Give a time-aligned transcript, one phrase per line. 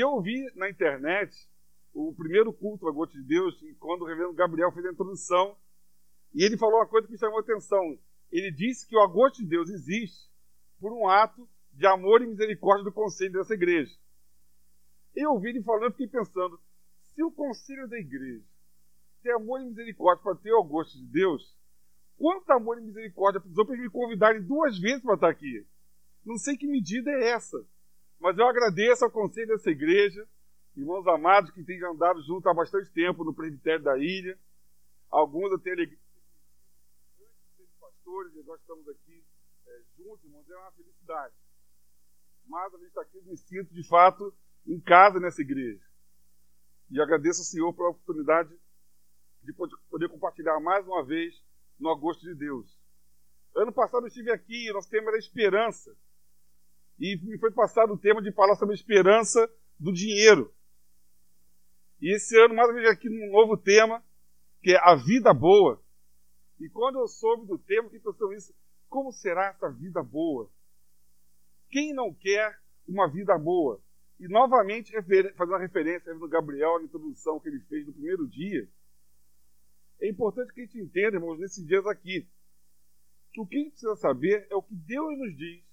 [0.00, 1.36] Eu vi na internet
[1.92, 5.54] o primeiro culto a Gosto de Deus, quando o reverendo Gabriel fez a introdução,
[6.32, 7.98] e ele falou uma coisa que me chamou a atenção.
[8.32, 10.30] Ele disse que o agosto de Deus existe
[10.80, 13.94] por um ato de amor e misericórdia do conselho dessa igreja.
[15.14, 16.58] Eu ouvi ele falando e fiquei pensando:
[17.02, 18.46] se o conselho da igreja
[19.22, 21.54] tem amor e misericórdia para ter o gosto de Deus,
[22.16, 25.66] quanto amor e misericórdia precisou para me convidarem duas vezes para estar aqui?
[26.24, 27.62] Não sei que medida é essa,
[28.20, 30.28] mas eu agradeço ao conselho dessa igreja,
[30.76, 34.38] irmãos amados que têm andado junto há bastante tempo no presbitério da ilha.
[35.10, 35.98] Alguns eu alegria.
[37.80, 39.24] Pastores, nós estamos aqui
[39.66, 41.34] é, juntos, irmãos, é uma felicidade.
[42.46, 44.34] Mas a gente está aqui, me sinto de fato
[44.66, 45.82] em casa nessa igreja.
[46.90, 48.54] E agradeço ao Senhor pela oportunidade
[49.42, 49.52] de
[49.88, 51.42] poder compartilhar mais uma vez
[51.78, 52.78] no agosto de Deus.
[53.56, 55.96] Ano passado eu estive aqui e nosso tema era esperança.
[57.00, 60.54] E me foi passado o tema de falar sobre a esperança do dinheiro.
[61.98, 64.04] E esse ano, mais uma vez, aqui num novo tema,
[64.60, 65.82] que é a vida boa.
[66.60, 68.54] E quando eu soube do tema, que pensou isso,
[68.86, 70.50] como será essa vida boa?
[71.70, 73.82] Quem não quer uma vida boa?
[74.18, 78.68] E novamente, fazendo uma referência no Gabriel, na introdução que ele fez no primeiro dia,
[80.02, 82.28] é importante que a gente entenda, irmãos, nesses dias aqui,
[83.32, 85.69] que o que a gente precisa saber é o que Deus nos diz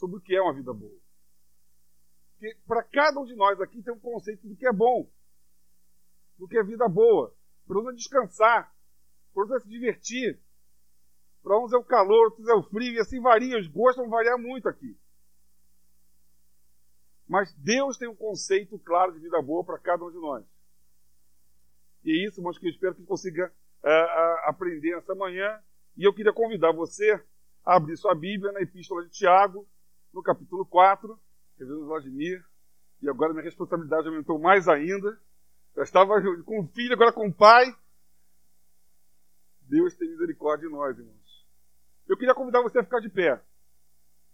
[0.00, 0.98] sobre o que é uma vida boa.
[2.32, 5.08] Porque para cada um de nós aqui tem um conceito do que é bom,
[6.38, 8.74] do que é vida boa, para uns é descansar,
[9.34, 10.40] para uns é se divertir,
[11.42, 14.10] para uns é o calor, outros é o frio, e assim varia, os gostos vão
[14.10, 14.98] variar muito aqui.
[17.28, 20.44] Mas Deus tem um conceito claro de vida boa para cada um de nós.
[22.02, 23.52] E é isso, irmãos, que eu espero que consiga
[23.84, 25.62] uh, aprender essa manhã.
[25.96, 27.22] E eu queria convidar você
[27.64, 29.68] a abrir sua Bíblia na Epístola de Tiago,
[30.12, 31.18] no capítulo 4,
[31.58, 32.44] reverendo Vladimir.
[33.02, 35.18] E agora minha responsabilidade aumentou mais ainda.
[35.74, 37.74] Eu estava com o filho, agora com o pai.
[39.62, 41.46] Deus tem misericórdia de nós, irmãos.
[42.08, 43.40] Eu queria convidar você a ficar de pé.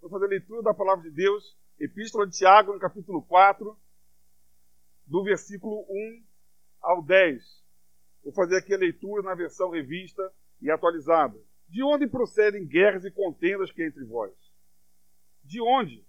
[0.01, 3.77] Vou fazer a leitura da palavra de Deus Epístola de Tiago, no capítulo 4,
[5.07, 6.25] do versículo 1
[6.81, 7.43] ao 10.
[8.25, 11.39] Vou fazer aqui a leitura na versão revista e atualizada.
[11.69, 14.33] De onde procedem guerras e contendas que entre vós?
[15.47, 16.05] De onde?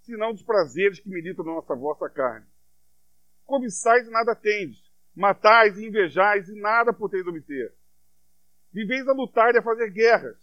[0.00, 2.46] Se não dos prazeres que militam na nossa vossa carne.
[3.44, 4.82] Cobiçais e nada tendes,
[5.14, 7.74] matais e invejais e nada podeis obter.
[8.72, 10.38] Viveis a lutar e a fazer guerras.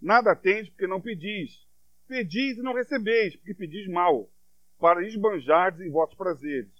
[0.00, 1.64] Nada tendes porque não pedis
[2.06, 4.30] Pedis e não recebeis, porque pedis mal,
[4.78, 6.72] para esbanjardes em vossos prazeres.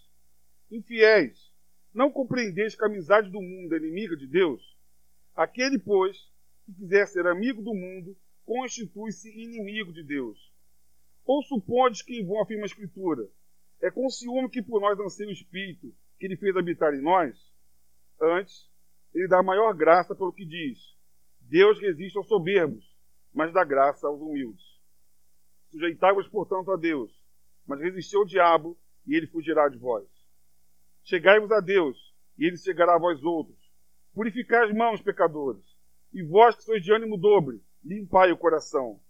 [0.70, 1.50] Infiéis,
[1.94, 4.76] não compreendeis que a amizade do mundo é inimiga de Deus?
[5.34, 6.30] Aquele, pois,
[6.66, 10.53] que quiser ser amigo do mundo, constitui-se inimigo de Deus.
[11.24, 13.28] Ou supondes que vão afirma a Escritura,
[13.80, 17.36] é com ciúme que por nós anseia o Espírito que ele fez habitar em nós?
[18.20, 18.70] Antes,
[19.14, 20.78] ele dá maior graça pelo que diz:
[21.40, 22.84] Deus resiste aos soberbos,
[23.32, 24.64] mas dá graça aos humildes.
[25.70, 27.12] Sujeitai-vos, portanto, a Deus,
[27.66, 30.06] mas resisti ao diabo, e ele fugirá de vós.
[31.02, 33.58] Chegai-vos a Deus, e ele chegará a vós outros.
[34.14, 35.64] Purificai as mãos, pecadores,
[36.12, 39.00] e vós que sois de ânimo dobre, limpai o coração.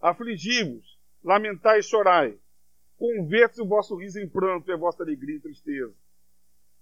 [0.00, 2.38] Afligi-vos, lamentai e chorai.
[2.96, 5.94] Converte-se o vosso riso em pranto e a vossa alegria em tristeza.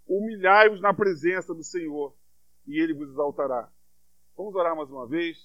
[0.07, 2.17] Humilhai-vos na presença do Senhor,
[2.67, 3.71] e ele vos exaltará.
[4.37, 5.37] Vamos orar mais uma vez.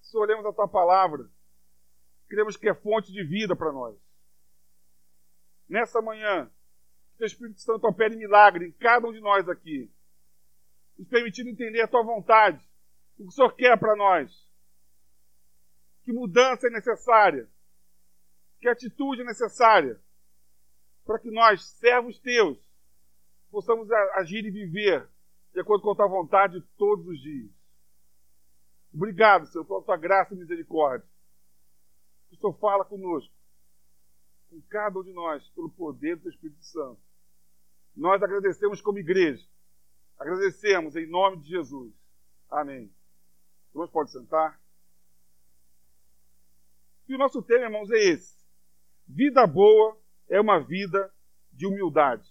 [0.00, 1.28] Se olhamos a tua palavra,
[2.28, 3.96] cremos que é fonte de vida para nós.
[5.68, 6.50] Nessa manhã,
[7.16, 9.92] que o Espírito Santo opere milagre em cada um de nós aqui,
[10.96, 12.58] nos permitindo entender a tua vontade,
[13.18, 14.48] o que o Senhor quer para nós.
[16.04, 17.48] Que mudança é necessária,
[18.60, 20.00] que atitude é necessária,
[21.04, 22.58] para que nós, servos teus,
[23.50, 25.08] possamos agir e viver
[25.52, 27.50] de acordo com a tua vontade todos os dias.
[28.92, 31.08] Obrigado, Senhor, pela tua graça e misericórdia
[32.28, 33.32] que o Senhor fala conosco,
[34.50, 37.00] com cada um de nós, pelo poder do Espírito Santo.
[37.96, 39.44] Nós agradecemos como igreja.
[40.18, 41.92] Agradecemos em nome de Jesus.
[42.50, 42.92] Amém.
[43.70, 44.60] Irmãos, pode sentar.
[47.08, 48.37] E o nosso tema, irmãos, é esse.
[49.08, 49.96] Vida boa
[50.28, 51.12] é uma vida
[51.52, 52.28] de humildade.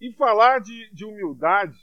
[0.00, 1.78] E falar de, de humildade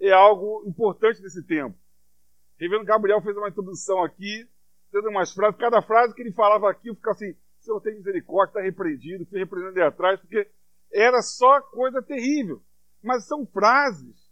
[0.00, 1.76] é algo importante nesse tempo.
[1.76, 4.48] O reverendo Gabriel fez uma introdução aqui
[4.92, 8.50] tendo umas frases, cada frase que ele falava aqui, eu ficava assim, Senhor tem misericórdia,
[8.50, 10.50] está repreendido, fui repreendendo ali atrás, porque
[10.92, 12.62] era só coisa terrível.
[13.02, 14.30] Mas são frases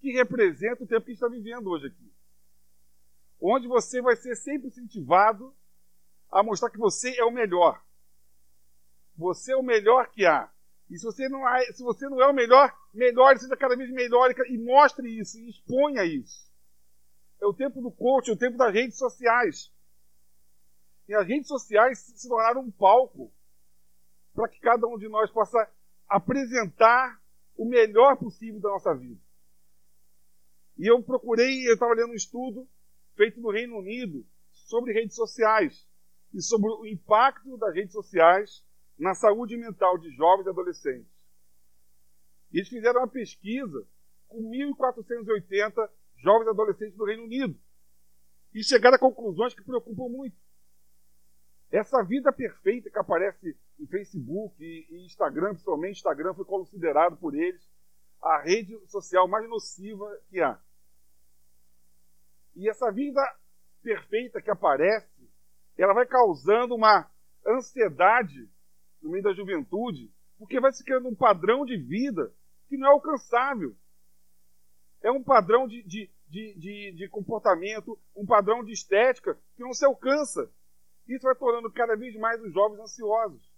[0.00, 2.12] que representam o tempo que está vivendo hoje aqui.
[3.40, 5.54] Onde você vai ser sempre incentivado
[6.34, 7.80] a mostrar que você é o melhor.
[9.16, 10.50] Você é o melhor que há.
[10.90, 13.88] E se você não, é, se você não é o melhor, melhore, seja cada vez
[13.90, 16.52] melhor e mostre isso, e exponha isso.
[17.40, 19.72] É o tempo do coach, é o tempo das redes sociais.
[21.08, 23.32] E as redes sociais se tornaram um palco
[24.34, 25.70] para que cada um de nós possa
[26.08, 27.22] apresentar
[27.56, 29.20] o melhor possível da nossa vida.
[30.76, 32.68] E eu procurei, eu estava lendo um estudo
[33.14, 35.86] feito no Reino Unido sobre redes sociais
[36.34, 38.66] e sobre o impacto das redes sociais
[38.98, 41.14] na saúde mental de jovens e adolescentes.
[42.52, 43.86] Eles fizeram uma pesquisa
[44.28, 47.58] com 1.480 jovens adolescentes do Reino Unido
[48.52, 50.36] e chegaram a conclusões que preocupam muito.
[51.70, 57.68] Essa vida perfeita que aparece em Facebook e Instagram, principalmente Instagram, foi considerado por eles
[58.22, 60.58] a rede social mais nociva que há.
[62.54, 63.20] E essa vida
[63.82, 65.13] perfeita que aparece,
[65.82, 67.10] ela vai causando uma
[67.46, 68.48] ansiedade
[69.02, 72.32] no meio da juventude, porque vai se criando um padrão de vida
[72.68, 73.76] que não é alcançável.
[75.02, 79.72] É um padrão de, de, de, de, de comportamento, um padrão de estética que não
[79.72, 80.50] se alcança.
[81.06, 83.52] Isso vai tornando cada vez mais os jovens ansiosos.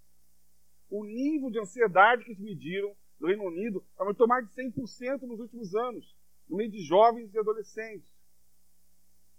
[0.91, 5.41] O nível de ansiedade que eles mediram no Reino Unido aumentou mais de 100% nos
[5.41, 6.17] últimos anos,
[6.49, 8.13] no meio de jovens e adolescentes.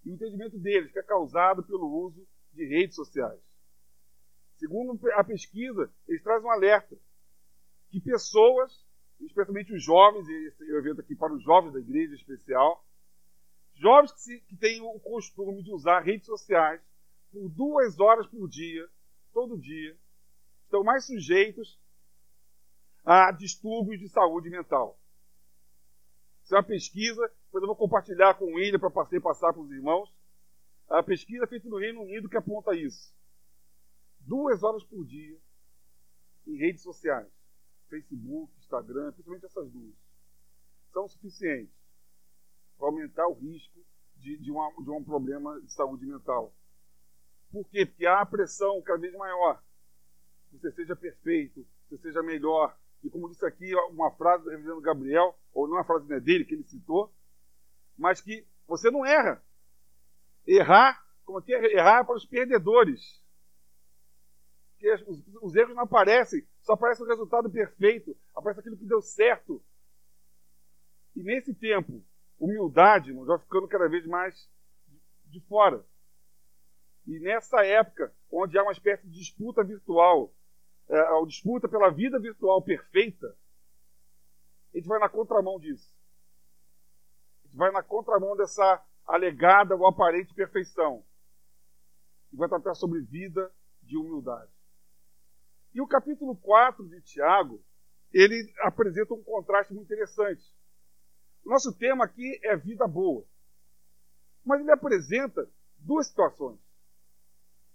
[0.06, 2.25] E o entendimento deles que é causado pelo uso
[2.57, 3.39] de redes sociais.
[4.57, 6.98] Segundo a pesquisa, eles trazem um alerta
[7.89, 8.86] que pessoas,
[9.21, 12.83] especialmente os jovens, e esse evento aqui para os jovens da igreja especial,
[13.75, 16.81] jovens que, se, que têm o costume de usar redes sociais
[17.31, 18.89] por duas horas por dia,
[19.31, 19.95] todo dia,
[20.63, 21.80] estão mais sujeitos
[23.06, 25.00] a distúrbios de saúde mental.
[26.44, 28.89] Isso é uma pesquisa, depois eu vou compartilhar com o William para
[29.21, 30.10] passar para os irmãos.
[30.89, 33.16] A pesquisa feita no Reino Unido que aponta isso
[34.28, 35.39] duas horas por dia
[36.45, 37.28] em redes sociais,
[37.89, 39.95] Facebook, Instagram, principalmente essas duas,
[40.92, 41.74] são suficientes
[42.78, 43.80] para aumentar o risco
[44.18, 46.54] de, de, uma, de um problema de saúde mental.
[47.51, 47.86] Por quê?
[47.86, 49.63] Porque há a pressão cada vez maior.
[50.50, 52.78] Que você seja perfeito, que você seja melhor.
[53.04, 56.45] E como disse aqui, uma frase do reverendo Gabriel, ou não uma frase é dele,
[56.45, 57.13] que ele citou,
[57.98, 59.44] mas que você não erra.
[60.47, 61.73] Errar, como que é?
[61.75, 63.21] Errar para os perdedores
[64.79, 69.01] que os, os, erros não aparecem, só aparece o resultado perfeito, aparece aquilo que deu
[69.01, 69.63] certo.
[71.15, 72.03] E nesse tempo,
[72.39, 74.49] humildade irmãos, vai ficando cada vez mais
[75.25, 75.83] de fora.
[77.05, 80.33] E nessa época, onde há uma espécie de disputa virtual,
[80.89, 83.35] é, a disputa pela vida virtual perfeita,
[84.73, 85.91] a gente vai na contramão disso.
[87.43, 91.04] A gente vai na contramão dessa alegada ou aparente perfeição.
[92.31, 93.51] E vai tratar sobre vida
[93.81, 94.51] de humildade.
[95.74, 97.63] E o capítulo 4 de Tiago,
[98.12, 100.44] ele apresenta um contraste muito interessante.
[101.45, 103.25] O nosso tema aqui é vida boa.
[104.44, 106.60] Mas ele apresenta duas situações.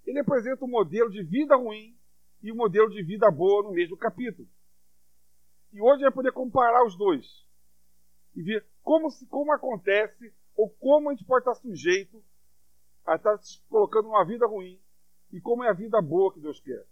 [0.05, 1.97] Ele apresenta um modelo de vida ruim
[2.43, 4.49] e um modelo de vida boa no mesmo capítulo.
[5.73, 7.47] E hoje vai poder comparar os dois
[8.35, 12.23] e ver como, como acontece ou como a gente pode estar sujeito
[13.05, 14.81] a estar se colocando numa vida ruim
[15.33, 16.87] e como é a vida boa que Deus quer.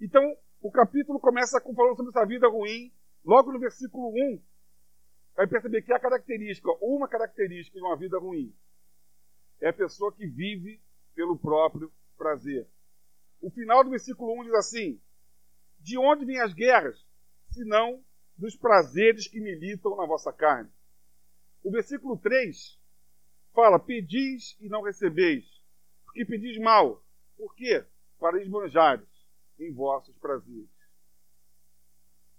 [0.00, 0.22] Então,
[0.60, 2.92] o capítulo começa com falando sobre essa vida ruim,
[3.24, 4.42] logo no versículo 1.
[5.36, 8.54] Vai perceber que a característica, uma característica de uma vida ruim,
[9.60, 10.80] é a pessoa que vive
[11.14, 12.66] pelo próprio prazer.
[13.40, 15.00] O final do versículo 1 diz assim:
[15.80, 17.06] De onde vêm as guerras,
[17.50, 18.02] senão
[18.36, 20.70] dos prazeres que militam na vossa carne?
[21.62, 22.78] O versículo 3
[23.54, 25.44] fala: Pedis e não recebeis,
[26.04, 27.02] porque pedis mal.
[27.36, 27.84] Por quê?
[28.18, 29.08] Para esbanjares
[29.58, 30.68] em vossos prazeres.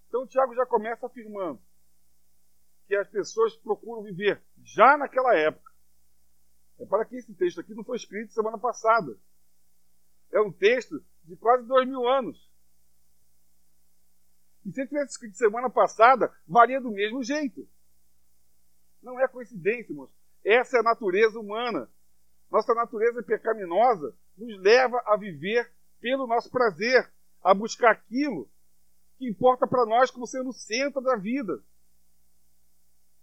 [0.07, 1.61] Então, Tiago já começa afirmando
[2.87, 5.71] que as pessoas procuram viver já naquela época.
[6.79, 9.15] É para que esse texto aqui não foi escrito semana passada.
[10.31, 12.49] É um texto de quase dois mil anos.
[14.65, 17.67] E se ele tivesse escrito semana passada, varia do mesmo jeito.
[19.01, 20.11] Não é coincidência, irmãos.
[20.43, 21.89] Essa é a natureza humana.
[22.51, 27.11] Nossa natureza pecaminosa nos leva a viver pelo nosso prazer,
[27.43, 28.49] a buscar aquilo
[29.17, 31.61] que importa para nós como sendo o centro da vida.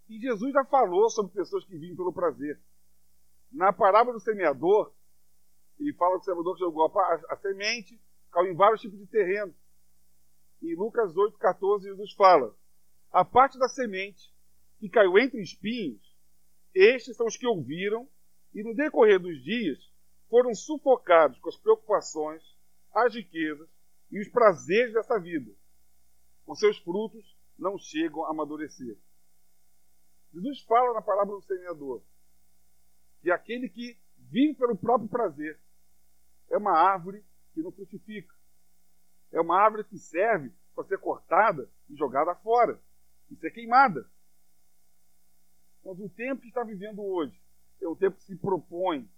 [0.07, 2.59] E Jesus já falou sobre pessoas que vivem pelo prazer.
[3.51, 4.93] Na parábola do semeador,
[5.79, 7.99] ele fala que o semeador jogou a, a semente,
[8.31, 9.53] caiu em vários tipos de terreno.
[10.61, 12.55] Em Lucas 8,14, Jesus fala:
[13.11, 14.33] A parte da semente
[14.79, 16.01] que caiu entre espinhos,
[16.73, 18.07] estes são os que ouviram
[18.53, 19.79] e no decorrer dos dias
[20.29, 22.43] foram sufocados com as preocupações,
[22.93, 23.69] as riquezas
[24.11, 25.51] e os prazeres dessa vida.
[26.45, 28.97] Os seus frutos não chegam a amadurecer.
[30.33, 32.01] Jesus fala na palavra do semeador
[33.21, 35.59] que aquele que vive pelo próprio prazer
[36.49, 38.33] é uma árvore que não frutifica.
[39.31, 42.79] É uma árvore que serve para ser cortada e jogada fora
[43.29, 44.09] e ser queimada.
[45.87, 47.41] Mas o tempo que está vivendo hoje
[47.81, 49.09] é um tempo que se propõe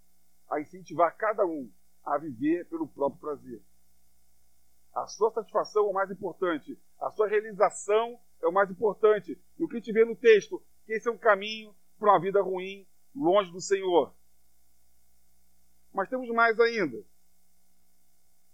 [0.48, 1.68] a incentivar cada um
[2.04, 3.60] a viver pelo próprio prazer.
[4.94, 9.36] A sua satisfação é o mais importante, a sua realização é o mais importante.
[9.58, 12.40] E o que gente vê no texto, que esse é um caminho para uma vida
[12.40, 12.86] ruim,
[13.16, 14.14] longe do Senhor.
[15.92, 17.04] Mas temos mais ainda.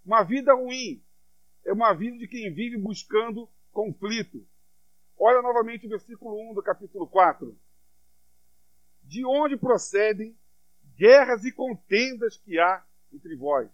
[0.03, 1.03] Uma vida ruim
[1.63, 4.43] é uma vida de quem vive buscando conflito.
[5.19, 7.55] Olha novamente o versículo 1 do capítulo 4.
[9.07, 10.37] De onde procedem
[10.97, 13.69] guerras e contendas que há entre vós?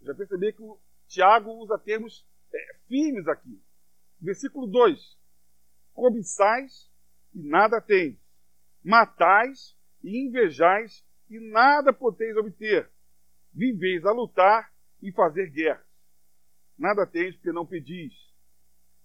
[0.00, 3.62] Já percebi que o Tiago usa termos é, firmes aqui.
[4.18, 5.18] Versículo 2:
[5.92, 6.90] Cobiçais
[7.34, 8.18] e nada tendes,
[8.82, 12.90] matais e invejais e nada podeis obter,
[13.52, 15.84] viveis a lutar e fazer guerra.
[16.78, 18.14] Nada tendes porque não pedis.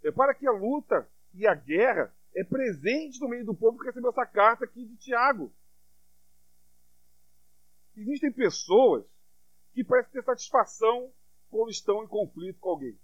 [0.01, 4.09] Repara que a luta e a guerra é presente no meio do povo que recebeu
[4.11, 5.53] essa carta aqui de Tiago.
[7.95, 9.05] Existem pessoas
[9.73, 11.11] que parecem ter satisfação
[11.49, 12.97] quando estão em conflito com alguém.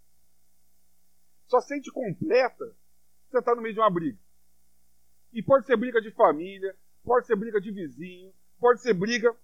[1.48, 2.76] Só sente completa
[3.36, 4.18] você está no meio de uma briga.
[5.34, 9.36] E pode ser briga de família, pode ser briga de vizinho, pode ser briga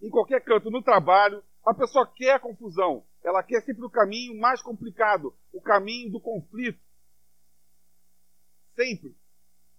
[0.00, 1.42] em qualquer canto, no trabalho.
[1.66, 3.04] A pessoa quer confusão.
[3.22, 6.80] Ela quer sempre o caminho mais complicado, o caminho do conflito.
[8.78, 9.16] Sempre.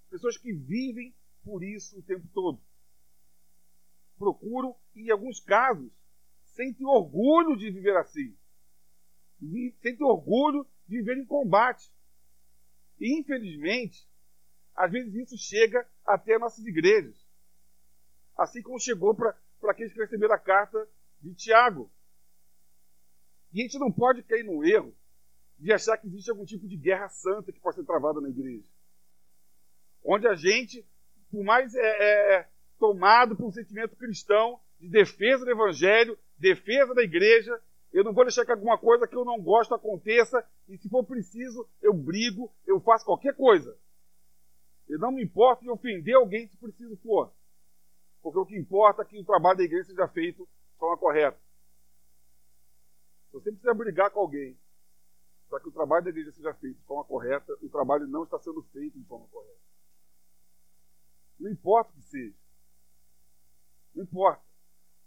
[0.10, 2.62] Pessoas que vivem por isso o tempo todo.
[4.18, 5.90] Procuram, e em alguns casos,
[6.44, 8.38] sentem orgulho de viver assim.
[9.82, 11.90] Sentem orgulho de viver em combate.
[13.00, 14.06] E, infelizmente,
[14.76, 17.26] às vezes isso chega até nossas igrejas.
[18.36, 19.34] Assim como chegou para
[19.70, 20.86] aqueles que receberam a carta
[21.22, 21.90] de Tiago.
[23.54, 24.94] E a gente não pode cair no erro
[25.58, 28.68] de achar que existe algum tipo de guerra santa que pode ser travada na igreja.
[30.04, 30.86] Onde a gente,
[31.32, 36.94] por mais é, é, é tomado por um sentimento cristão de defesa do evangelho, defesa
[36.94, 37.62] da igreja.
[37.92, 41.04] Eu não vou deixar que alguma coisa que eu não gosto aconteça e, se for
[41.04, 43.78] preciso, eu brigo, eu faço qualquer coisa.
[44.88, 47.32] Eu não me importo de ofender alguém se preciso for.
[48.22, 51.40] Porque o que importa é que o trabalho da igreja seja feito de forma correta.
[53.32, 54.58] Você precisa brigar com alguém
[55.50, 58.40] para que o trabalho da igreja seja feito de forma correta, o trabalho não está
[58.40, 59.69] sendo feito de forma correta.
[61.40, 62.36] Não importa o que seja.
[63.96, 64.44] Não importa.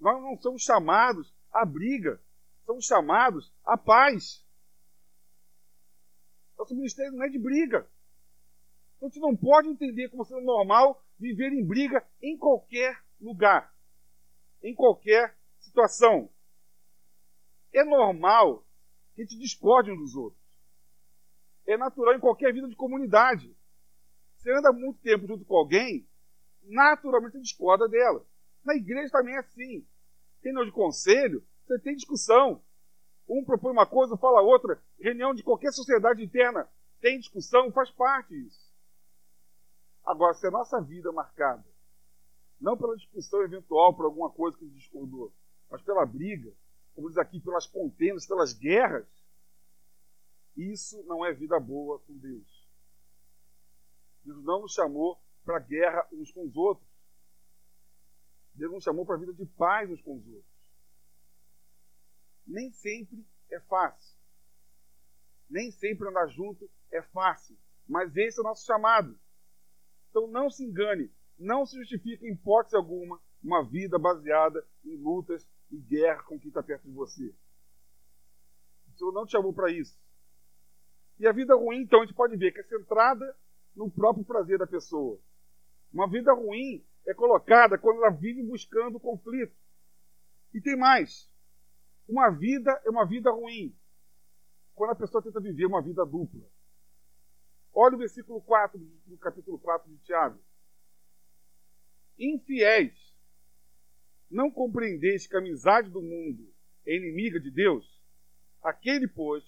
[0.00, 2.20] Nós não somos chamados à briga,
[2.64, 4.44] somos chamados à paz.
[6.58, 7.88] Nosso ministério não é de briga.
[8.96, 13.74] Então, gente não pode entender como sendo normal viver em briga em qualquer lugar,
[14.62, 16.30] em qualquer situação.
[17.72, 18.64] É normal
[19.14, 20.40] que a gente discorde uns dos outros.
[21.66, 23.56] É natural em qualquer vida de comunidade.
[24.36, 26.06] Você anda muito tempo junto com alguém,
[26.64, 28.24] naturalmente você discorda dela.
[28.64, 29.86] Na igreja também é assim
[30.42, 32.62] reunião de conselho, você tem discussão.
[33.28, 34.82] Um propõe uma coisa, fala outra.
[34.98, 36.68] Reunião de qualquer sociedade interna
[37.00, 38.72] tem discussão, faz parte disso.
[40.04, 41.64] Agora, se a nossa vida é marcada,
[42.60, 45.32] não pela discussão eventual por alguma coisa que discordou,
[45.70, 46.52] mas pela briga,
[46.94, 49.06] como diz aqui, pelas contendas, pelas guerras,
[50.56, 52.68] isso não é vida boa com Deus.
[54.24, 56.88] Deus não nos chamou para guerra uns com os outros.
[58.54, 60.52] Deus nos chamou para a vida de paz uns com os outros.
[62.46, 64.16] Nem sempre é fácil.
[65.48, 67.56] Nem sempre andar junto é fácil.
[67.88, 69.18] Mas esse é o nosso chamado.
[70.10, 71.10] Então não se engane.
[71.38, 76.48] Não se justifica em hipótese alguma uma vida baseada em lutas e guerra com quem
[76.48, 77.34] está perto de você.
[78.88, 79.98] O Senhor não te chamou para isso.
[81.18, 83.36] E a vida ruim, então, a gente pode ver que é centrada
[83.74, 85.20] no próprio prazer da pessoa.
[85.92, 89.54] Uma vida ruim é colocada quando ela vive buscando conflito.
[90.54, 91.30] E tem mais.
[92.08, 93.76] Uma vida é uma vida ruim
[94.74, 96.42] quando a pessoa tenta viver uma vida dupla.
[97.74, 100.38] Olha o versículo 4 do capítulo 4 de Tiago.
[102.18, 102.92] Infiéis,
[104.30, 106.52] não compreendeis que a amizade do mundo
[106.86, 108.00] é inimiga de Deus?
[108.62, 109.44] Aquele, pois,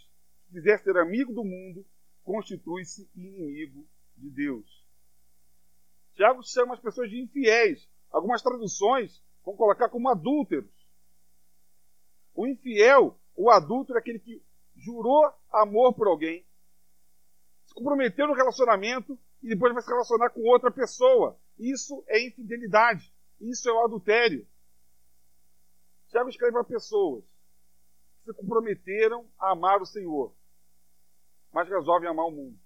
[0.46, 1.86] que quiser ser amigo do mundo,
[2.22, 3.86] constitui-se inimigo
[4.16, 4.73] de Deus.
[6.14, 7.88] Tiago chama as pessoas de infiéis.
[8.10, 10.70] Algumas traduções vão colocar como adúlteros.
[12.34, 14.42] O infiel, o adúltero, é aquele que
[14.76, 16.44] jurou amor por alguém,
[17.64, 21.38] se comprometeu no relacionamento e depois vai se relacionar com outra pessoa.
[21.58, 23.12] Isso é infidelidade.
[23.40, 24.46] Isso é o adultério.
[26.08, 27.24] Tiago escreve para pessoas
[28.16, 30.34] que se comprometeram a amar o Senhor,
[31.52, 32.58] mas resolvem amar o mundo.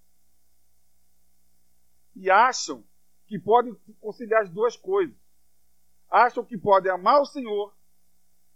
[2.15, 2.85] E acham
[3.29, 5.15] que podem conciliar as duas coisas.
[6.11, 7.77] Acham que podem amar o Senhor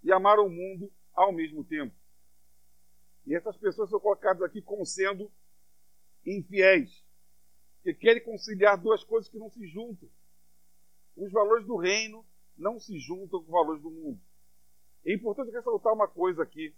[0.02, 1.94] e amar o mundo ao mesmo tempo.
[3.26, 5.30] E essas pessoas são colocadas aqui como sendo
[6.24, 7.04] infiéis,
[7.82, 10.08] que querem conciliar duas coisas que não se juntam.
[11.16, 12.24] Os valores do reino
[12.56, 14.20] não se juntam com os valores do mundo.
[15.04, 16.74] É importante ressaltar uma coisa aqui.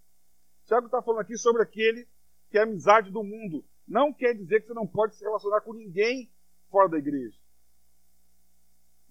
[0.64, 2.08] Tiago está falando aqui sobre aquele
[2.50, 3.64] que é amizade do mundo.
[3.86, 6.30] Não quer dizer que você não pode se relacionar com ninguém
[6.70, 7.43] fora da igreja.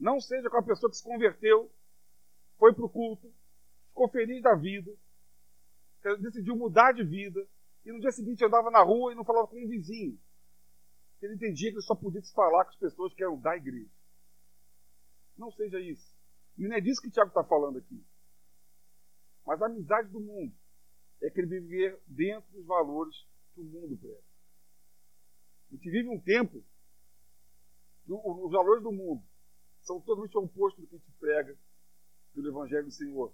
[0.03, 1.71] Não seja com a pessoa que se converteu,
[2.57, 3.33] foi para o culto,
[3.87, 4.93] ficou feliz da vida,
[6.19, 7.47] decidiu mudar de vida,
[7.85, 10.19] e no dia seguinte andava na rua e não falava com um vizinho.
[11.21, 13.89] Ele entendia que ele só podia se falar com as pessoas que eram da igreja.
[15.37, 16.13] Não seja isso.
[16.57, 18.03] E não é disso que o Tiago está falando aqui.
[19.47, 20.53] Mas a amizade do mundo
[21.21, 23.15] é querer viver dentro dos valores
[23.53, 24.21] que o mundo prega.
[25.71, 26.61] A gente vive um tempo
[28.03, 29.23] que os valores do mundo
[29.83, 31.57] são totalmente opostos do que a gente prega
[32.33, 33.33] pelo Evangelho do Senhor.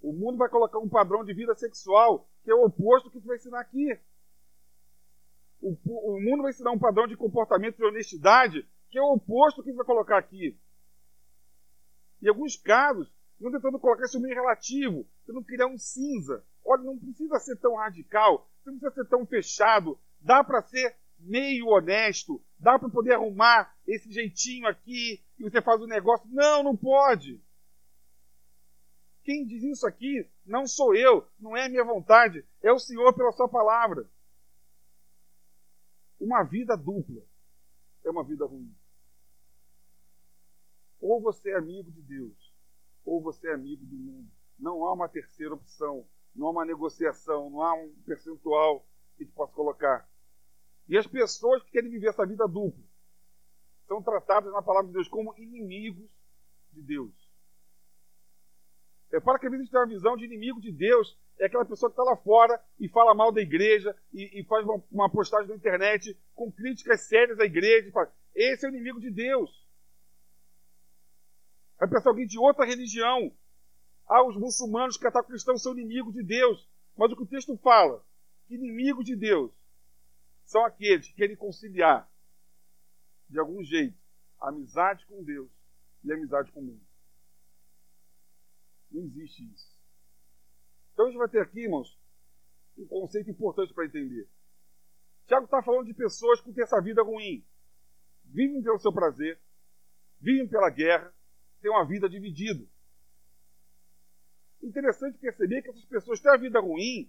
[0.00, 3.18] O mundo vai colocar um padrão de vida sexual que é o oposto do que
[3.18, 3.98] a gente vai ensinar aqui.
[5.60, 9.58] O, o mundo vai ensinar um padrão de comportamento de honestidade que é o oposto
[9.58, 10.58] do que a gente vai colocar aqui.
[12.22, 16.44] Em alguns casos, não tentando colocar isso meio relativo, tentando criar um cinza.
[16.64, 19.98] Olha, não precisa ser tão radical, não precisa ser tão fechado.
[20.20, 25.80] Dá para ser meio honesto, dá para poder arrumar esse jeitinho aqui e você faz
[25.80, 26.28] o um negócio.
[26.30, 27.40] Não, não pode.
[29.24, 33.12] Quem diz isso aqui não sou eu, não é a minha vontade, é o Senhor
[33.14, 34.08] pela sua palavra.
[36.18, 37.22] Uma vida dupla
[38.04, 38.74] é uma vida ruim.
[41.00, 42.54] Ou você é amigo de Deus,
[43.04, 44.30] ou você é amigo do mundo.
[44.58, 49.32] Não há uma terceira opção, não há uma negociação, não há um percentual que te
[49.32, 50.09] possa colocar.
[50.90, 52.82] E as pessoas que querem viver essa vida dupla
[53.86, 56.10] são tratadas na palavra de Deus como inimigos
[56.72, 57.14] de Deus.
[59.12, 61.88] É para que a gente tenha uma visão de inimigo de Deus, é aquela pessoa
[61.88, 65.48] que está lá fora e fala mal da igreja e, e faz uma, uma, postagem
[65.48, 67.88] na internet com críticas sérias à igreja.
[67.88, 69.64] E fala, Esse é o inimigo de Deus.
[71.78, 73.32] Vai pensar alguém de outra religião.
[74.08, 76.68] Ah, os muçulmanos que atacam cristãos são inimigos de Deus.
[76.96, 78.04] Mas o que o texto fala,
[78.48, 79.59] inimigo de Deus
[80.50, 82.10] são aqueles que querem conciliar,
[83.28, 83.96] de algum jeito,
[84.40, 85.48] a amizade com Deus
[86.02, 86.84] e a amizade com o mundo.
[88.90, 89.72] Não existe isso.
[90.92, 91.96] Então a gente vai ter aqui, irmãos,
[92.76, 94.28] um conceito importante para entender.
[95.28, 97.46] Tiago está falando de pessoas que têm essa vida ruim.
[98.24, 99.40] Vivem pelo seu prazer,
[100.20, 101.14] vivem pela guerra,
[101.60, 102.66] têm uma vida dividida.
[104.60, 107.08] Interessante perceber que essas pessoas têm a vida ruim,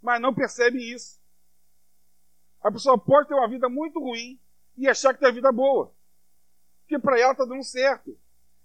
[0.00, 1.21] mas não percebem isso.
[2.62, 4.38] A pessoa pode ter uma vida muito ruim
[4.76, 5.92] e achar que tem a vida boa.
[6.80, 8.16] Porque para ela está dando certo.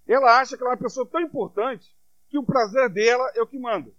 [0.06, 1.94] Ela acha que ela é uma pessoa tão importante
[2.28, 3.92] que o prazer dela é o que manda.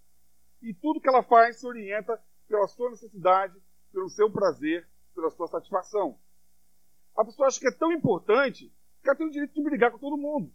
[0.61, 3.55] E tudo que ela faz se orienta pela sua necessidade,
[3.91, 6.17] pelo seu prazer, pela sua satisfação.
[7.15, 9.97] A pessoa acha que é tão importante que ela tem o direito de brigar com
[9.97, 10.51] todo mundo.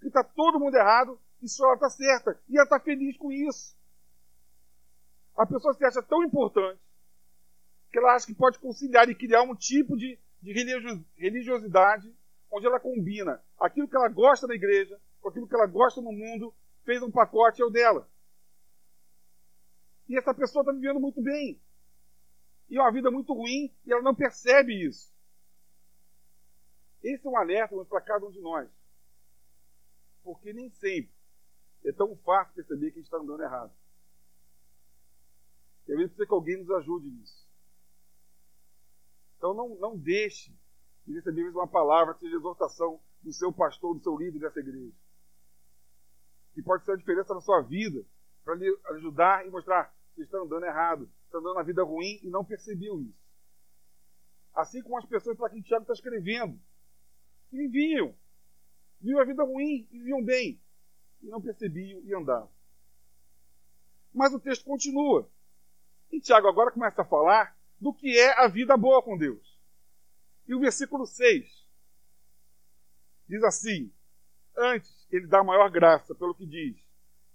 [0.00, 2.40] Que está todo mundo errado e só ela está certa.
[2.48, 3.74] E ela está feliz com isso.
[5.36, 6.80] A pessoa se acha tão importante
[7.92, 10.52] que ela acha que pode conciliar e criar um tipo de, de
[11.14, 12.12] religiosidade
[12.50, 16.10] onde ela combina aquilo que ela gosta da igreja com aquilo que ela gosta no
[16.10, 18.10] mundo, fez um pacote é o dela.
[20.08, 21.60] E essa pessoa está vivendo muito bem.
[22.68, 25.12] E é uma vida muito ruim e ela não percebe isso.
[27.02, 28.68] Esse é um alerta para cada um de nós.
[30.24, 31.12] Porque nem sempre
[31.84, 33.72] é tão fácil perceber que a gente está andando errado.
[35.86, 37.51] E às vezes precisa que alguém nos ajude nisso.
[39.42, 40.56] Então não, não deixe
[41.04, 44.94] de receber uma palavra que seja exortação do seu pastor, do seu líder dessa igreja.
[46.54, 48.06] Que pode ser a diferença na sua vida,
[48.44, 52.30] para lhe ajudar e mostrar que está andando errado, está andando na vida ruim e
[52.30, 53.18] não percebeu isso.
[54.54, 56.56] Assim como as pessoas para quem Tiago está escrevendo,
[57.50, 58.14] que viviam,
[59.00, 60.62] viviam a vida ruim e viviam bem,
[61.20, 62.48] e não percebiam e andavam.
[64.14, 65.28] Mas o texto continua.
[66.12, 69.58] E Tiago agora começa a falar do que é a vida boa com Deus.
[70.46, 71.44] E o versículo 6
[73.28, 73.92] diz assim:
[74.56, 76.76] Antes, ele dá maior graça, pelo que diz: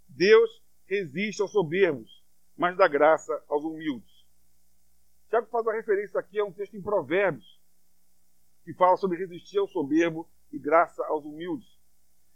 [0.07, 2.23] Deus resiste aos soberbos,
[2.55, 4.25] mas dá graça aos humildes.
[5.29, 7.61] Tiago faz uma referência aqui a um texto em Provérbios,
[8.63, 11.67] que fala sobre resistir ao soberbo e graça aos humildes.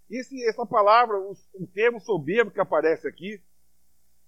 [0.09, 3.41] E esse, essa palavra, o, o termo soberbo que aparece aqui,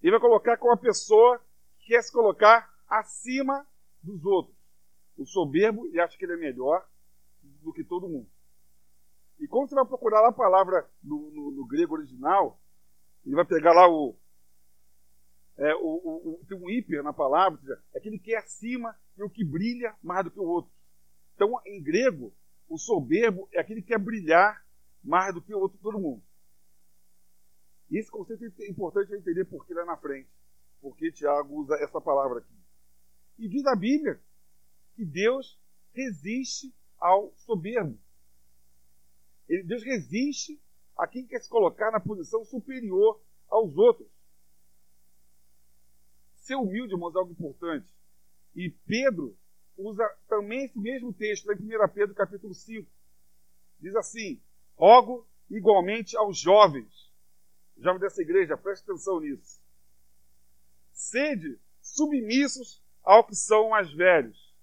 [0.02, 1.38] ele vai colocar como uma pessoa
[1.80, 3.68] que quer se colocar acima
[4.04, 4.56] dos outros.
[5.18, 6.86] O soberbo, ele acha que ele é melhor
[7.42, 8.30] do que todo mundo.
[9.40, 12.60] E quando você vai procurar lá a palavra no, no, no grego original,
[13.26, 14.16] ele vai pegar lá o,
[15.58, 18.96] é, o, o, o, tem um hiper na palavra, seja, é aquele que é acima
[19.18, 20.72] e o que brilha mais do que o outro.
[21.36, 22.34] Então, em grego,
[22.68, 24.64] o soberbo é aquele que quer brilhar
[25.04, 26.24] mais do que o outro, todo mundo.
[27.90, 30.30] E esse conceito é importante entender por que lá na frente.
[30.82, 32.63] Porque Tiago usa essa palavra aqui.
[33.38, 34.22] E diz a Bíblia
[34.96, 35.60] que Deus
[35.94, 38.00] resiste ao soberbo.
[39.48, 40.60] Deus resiste
[40.98, 44.08] a quem quer se colocar na posição superior aos outros.
[46.36, 47.94] Ser humilde, irmãos, é algo importante.
[48.56, 49.38] E Pedro
[49.78, 52.90] usa também esse mesmo texto, em 1 Pedro capítulo 5.
[53.80, 54.42] Diz assim:
[54.76, 57.12] Rogo igualmente aos jovens,
[57.78, 59.62] jovens dessa igreja, preste atenção nisso.
[60.92, 64.54] Sede submissos ao que são mais velhos.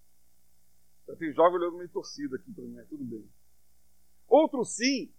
[1.07, 3.29] Já tem jovem olhando meio torcido aqui para mim, tudo bem.
[4.27, 5.13] Outros sim,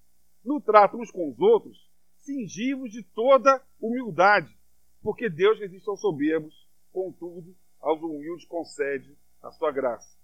[0.43, 4.57] no trato uns com os outros, cingivos de toda humildade,
[5.01, 10.17] porque Deus resiste aos soberbos, contudo, aos humildes concede a sua graça.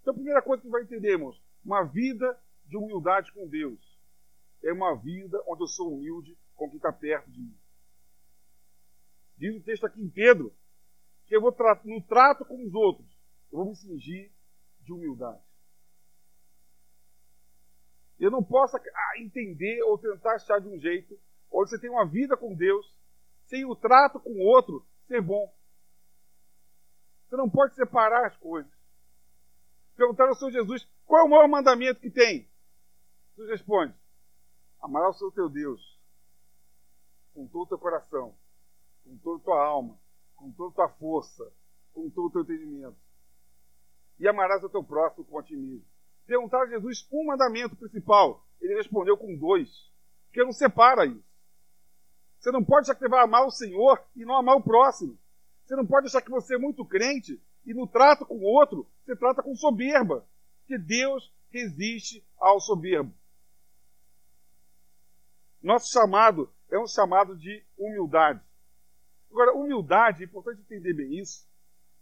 [0.00, 3.80] Então, a primeira coisa que vai entender, irmãos, uma vida de humildade com Deus
[4.62, 7.56] é uma vida onde eu sou humilde com quem está perto de mim.
[9.36, 10.54] Diz o texto aqui em Pedro
[11.30, 13.08] eu vou no trato com os outros,
[13.52, 14.32] eu vou me cingir
[14.80, 15.42] de humildade.
[18.18, 21.18] Eu não posso ah, entender ou tentar achar de um jeito
[21.50, 22.86] onde você tem uma vida com Deus
[23.46, 25.52] sem o trato com o outro ser bom.
[27.26, 28.70] Você não pode separar as coisas.
[29.96, 32.48] Perguntaram ao Senhor Jesus qual é o maior mandamento que tem.
[33.36, 33.94] Jesus responde:
[34.80, 35.98] Amarás o Senhor teu Deus
[37.32, 38.34] com todo o teu coração,
[39.04, 39.98] com toda a tua alma,
[40.40, 41.52] com toda a tua força,
[41.92, 42.96] com todo o teu entendimento.
[44.18, 45.84] E amarás o teu próximo com a ti mesmo.
[46.26, 48.44] Perguntaram a Jesus um mandamento principal.
[48.60, 49.90] Ele respondeu com dois.
[50.26, 51.24] Porque não separa isso.
[52.38, 55.18] Você não pode achar que vai amar o Senhor e não amar o próximo.
[55.64, 58.86] Você não pode achar que você é muito crente e no trato com o outro,
[59.04, 60.26] você trata com soberba.
[60.60, 63.12] Porque Deus resiste ao soberbo.
[65.62, 68.40] Nosso chamado é um chamado de humildade.
[69.30, 71.48] Agora, humildade, é importante entender bem isso,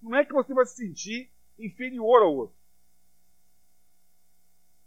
[0.00, 2.56] não é que você vai se sentir inferior ao outro.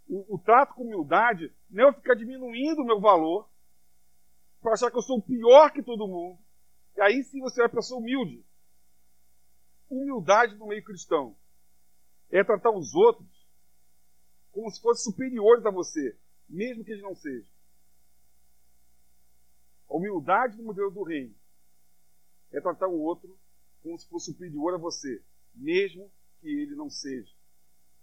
[0.08, 3.48] O, o trato com humildade não é eu ficar diminuindo o meu valor
[4.60, 6.38] para achar que eu sou pior que todo mundo.
[6.96, 8.44] E aí sim você é uma pessoa humilde.
[9.88, 11.36] Humildade no meio cristão
[12.30, 13.30] é tratar os outros
[14.50, 17.48] como se fossem superiores a você, mesmo que eles não sejam.
[19.88, 21.34] A humildade no modelo do reino
[22.52, 23.38] é tratar o outro
[23.82, 25.22] como se fosse superior a você,
[25.54, 26.10] mesmo
[26.40, 27.32] que ele não seja.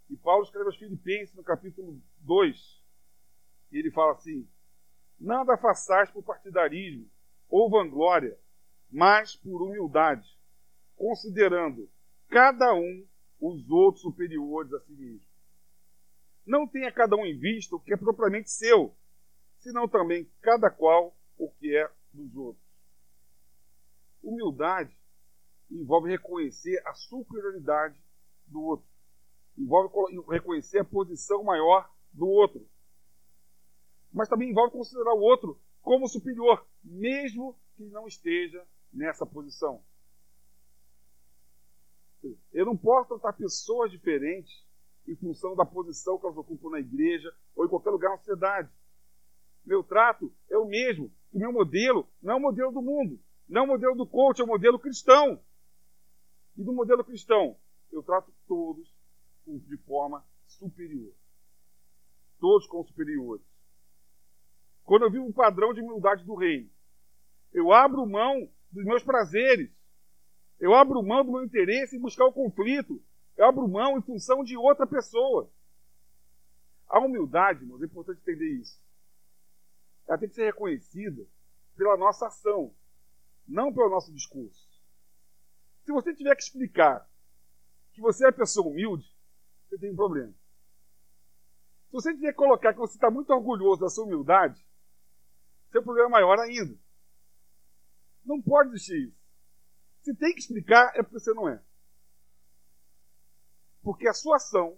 [0.10, 2.84] E Paulo escreve aos Filipenses no capítulo 2,
[3.72, 4.48] e ele fala assim:
[5.20, 7.10] Nada façais por partidarismo
[7.48, 8.38] ou vanglória,
[8.90, 10.38] mas por humildade,
[10.96, 11.90] considerando
[12.28, 13.08] cada um
[13.40, 15.28] os outros superiores a si mesmo.
[16.46, 18.96] Não tenha cada um em vista o que é propriamente seu,
[19.58, 22.69] senão também cada qual o que é dos outros.
[24.24, 24.98] Humildade
[25.70, 28.02] envolve reconhecer a superioridade
[28.48, 28.88] do outro.
[29.58, 29.92] Envolve
[30.30, 32.68] reconhecer a posição maior do outro.
[34.12, 39.84] Mas também envolve considerar o outro como superior, mesmo que não esteja nessa posição.
[42.52, 44.66] Eu não posso tratar pessoas diferentes
[45.08, 48.70] em função da posição que elas ocupam na igreja ou em qualquer lugar na sociedade.
[49.66, 53.64] Meu trato é o mesmo, o meu modelo não é o modelo do mundo, não
[53.66, 55.44] o modelo do coach, é o modelo cristão.
[56.56, 57.58] E do modelo cristão,
[57.92, 58.94] eu trato todos
[59.46, 61.14] de forma superior.
[62.40, 63.46] Todos como superiores.
[64.84, 66.70] Quando eu vivo um padrão de humildade do reino,
[67.52, 69.72] eu abro mão dos meus prazeres,
[70.60, 73.02] eu abro mão do meu interesse em buscar o conflito,
[73.36, 75.52] eu abro mão em função de outra pessoa.
[76.88, 78.80] A humildade, irmãos, é importante entender isso
[80.10, 81.24] ela tem que ser reconhecida
[81.78, 82.74] pela nossa ação,
[83.50, 84.70] não pelo nosso discurso.
[85.84, 87.10] Se você tiver que explicar
[87.92, 89.12] que você é pessoa humilde,
[89.68, 90.32] você tem um problema.
[91.88, 94.64] Se você tiver que colocar que você está muito orgulhoso da sua humildade,
[95.72, 96.78] seu problema é maior ainda.
[98.24, 99.20] Não pode existir isso.
[100.04, 101.64] Se tem que explicar, é porque você não é.
[103.82, 104.78] porque a sua ação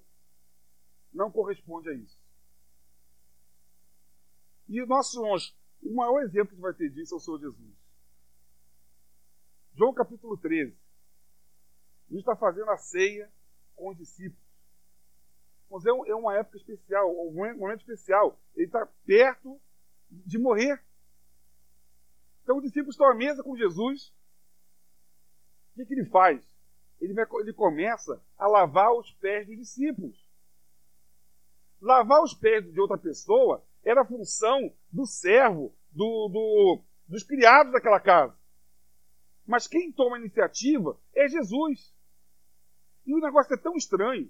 [1.12, 2.18] não corresponde a isso.
[4.70, 5.14] E irmãos,
[5.82, 7.81] o maior exemplo que vai ter disso é o Senhor Jesus.
[9.82, 10.78] João capítulo 13.
[12.08, 13.28] Jesus está fazendo a ceia
[13.76, 14.48] com os discípulos.
[15.72, 18.40] Mas é, é uma época especial, um momento especial.
[18.56, 19.60] Ele está perto
[20.08, 20.80] de morrer.
[22.44, 24.14] Então os discípulos estão à mesa com Jesus.
[25.72, 26.46] O que, que ele faz?
[27.00, 30.30] Ele, vai, ele começa a lavar os pés dos discípulos.
[31.82, 38.00] Lavar os pés de outra pessoa era função do servo, do, do, dos criados daquela
[38.00, 38.40] casa.
[39.46, 41.94] Mas quem toma a iniciativa é Jesus.
[43.06, 44.30] E o negócio é tão estranho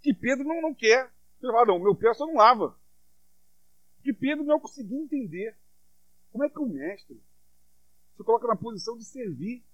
[0.00, 1.12] que Pedro não, não quer.
[1.42, 2.78] Ele fala, não, meu pé só não lava.
[4.02, 5.56] Que Pedro não conseguia entender.
[6.30, 7.20] Como é que o mestre
[8.16, 9.64] se coloca na posição de servir?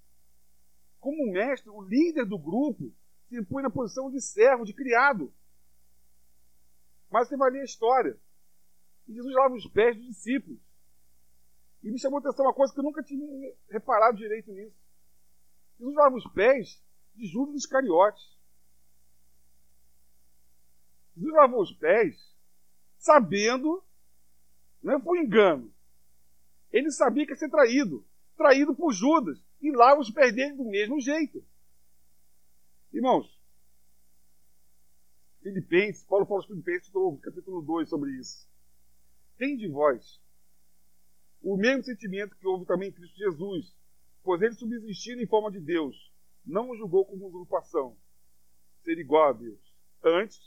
[1.00, 2.92] Como o mestre, o líder do grupo,
[3.28, 5.32] se põe na posição de servo, de criado.
[7.10, 8.18] Mas você vai ler a história.
[9.06, 10.60] E Jesus lava os pés dos discípulos.
[11.86, 14.76] E me chamou a atenção uma coisa que eu nunca tinha reparado direito nisso.
[15.78, 16.82] Jesus lava os pés
[17.14, 18.36] de Judas Iscariotes.
[21.14, 22.34] Jesus lavou os pés
[22.98, 23.84] sabendo,
[24.82, 25.72] não foi engano.
[26.72, 28.04] Ele sabia que ia ser traído,
[28.36, 31.40] traído por Judas, e lava os pés dele do mesmo jeito.
[32.92, 33.40] Irmãos,
[35.40, 36.90] Filipenses, Paulo fala aos Filipenses,
[37.22, 38.50] capítulo 2 sobre isso.
[39.38, 40.20] Tem de vós
[41.46, 43.72] o mesmo sentimento que houve também em Cristo Jesus,
[44.24, 46.12] pois ele subsistindo em forma de Deus,
[46.44, 47.96] não o julgou como usurpação,
[48.82, 49.60] ser igual a Deus.
[50.02, 50.40] Antes,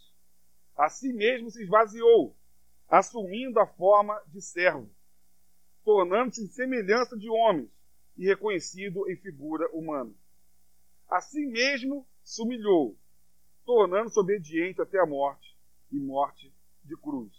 [0.75, 2.35] a si mesmo se esvaziou,
[2.89, 4.89] assumindo a forma de servo,
[5.85, 7.71] tornando-se semelhança de homens
[8.17, 10.13] e reconhecido em figura humana.
[11.09, 12.97] A si mesmo se humilhou,
[13.63, 15.57] tornando-se obediente até a morte
[15.93, 17.31] e morte de cruz.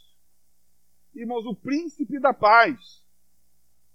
[1.14, 3.04] Irmãos, o príncipe da paz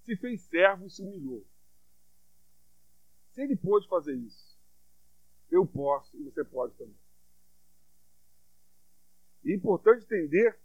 [0.06, 1.44] se fez servo e se humilhou.
[3.32, 4.56] Se ele pôde fazer isso,
[5.50, 6.96] eu posso e você pode também.
[9.44, 10.58] É importante entender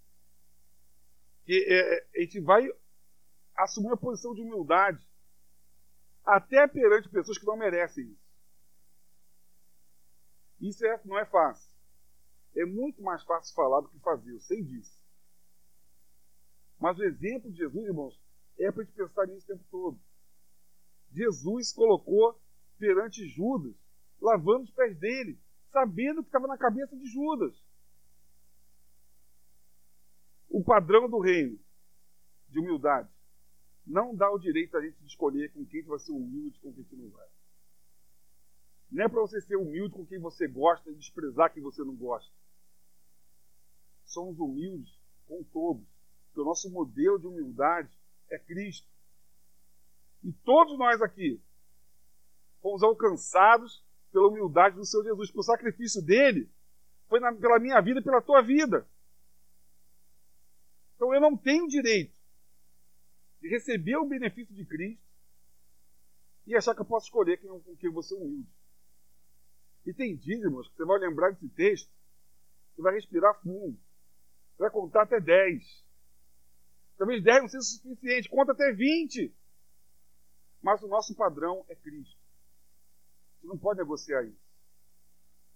[1.44, 2.70] que é, é, a gente vai
[3.56, 5.06] assumir uma posição de humildade
[6.24, 8.32] até perante pessoas que não merecem isso.
[10.60, 11.72] Isso é, não é fácil.
[12.56, 15.02] É muito mais fácil falar do que fazer, eu sei disso.
[16.80, 18.20] Mas o exemplo de Jesus, irmãos,
[18.60, 20.00] é para a gente pensar nisso o tempo todo.
[21.12, 22.40] Jesus colocou
[22.78, 23.76] perante Judas,
[24.22, 25.40] lavando os pés dele,
[25.72, 27.56] sabendo que estava na cabeça de Judas
[30.52, 31.58] o padrão do reino
[32.50, 33.10] de humildade
[33.86, 36.86] não dá o direito a gente de escolher com quem vai ser humilde com quem
[37.00, 37.28] não vai.
[38.92, 41.96] Não é para você ser humilde com quem você gosta e desprezar quem você não
[41.96, 42.32] gosta.
[44.06, 44.94] Somos humildes
[45.26, 45.88] com todos.
[46.28, 47.98] Porque o nosso modelo de humildade
[48.32, 48.88] é Cristo.
[50.24, 51.42] E todos nós aqui
[52.62, 55.30] fomos alcançados pela humildade do Senhor Jesus.
[55.30, 56.50] Porque o sacrifício dele
[57.08, 58.88] foi na, pela minha vida e pela tua vida.
[60.96, 62.16] Então eu não tenho direito
[63.42, 65.04] de receber o benefício de Cristo
[66.46, 68.50] e achar que eu posso escolher quem, com quem ser humilde.
[69.86, 71.92] E tem dízimos que você vai lembrar desse texto,
[72.76, 73.80] você vai respirar fundo,
[74.52, 75.84] você vai contar até 10.
[77.02, 79.34] Talvez 10 não seja suficiente, conta até 20.
[80.62, 82.16] Mas o nosso padrão é Cristo.
[82.16, 84.40] A gente não pode negociar isso.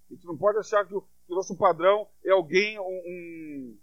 [0.09, 3.77] A gente não pode achar que o, que o nosso padrão é alguém, um, um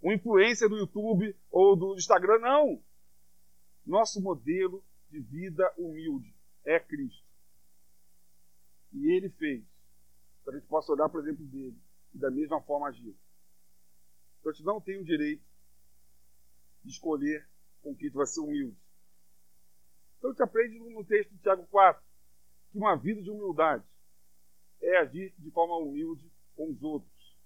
[0.00, 2.80] um influencer do YouTube ou do Instagram, não.
[3.84, 6.32] Nosso modelo de vida humilde
[6.64, 7.26] é Cristo.
[8.92, 9.64] E ele fez.
[10.44, 11.76] Para a gente possa olhar para o exemplo dele
[12.14, 13.16] e da mesma forma agir.
[14.38, 15.55] Então a gente não tem o direito
[16.86, 17.46] de escolher
[17.82, 18.76] com quem tu vai ser humilde.
[20.18, 22.02] Então gente aprende no texto de Tiago 4
[22.70, 23.84] que uma vida de humildade
[24.80, 27.36] é agir de forma humilde com os outros.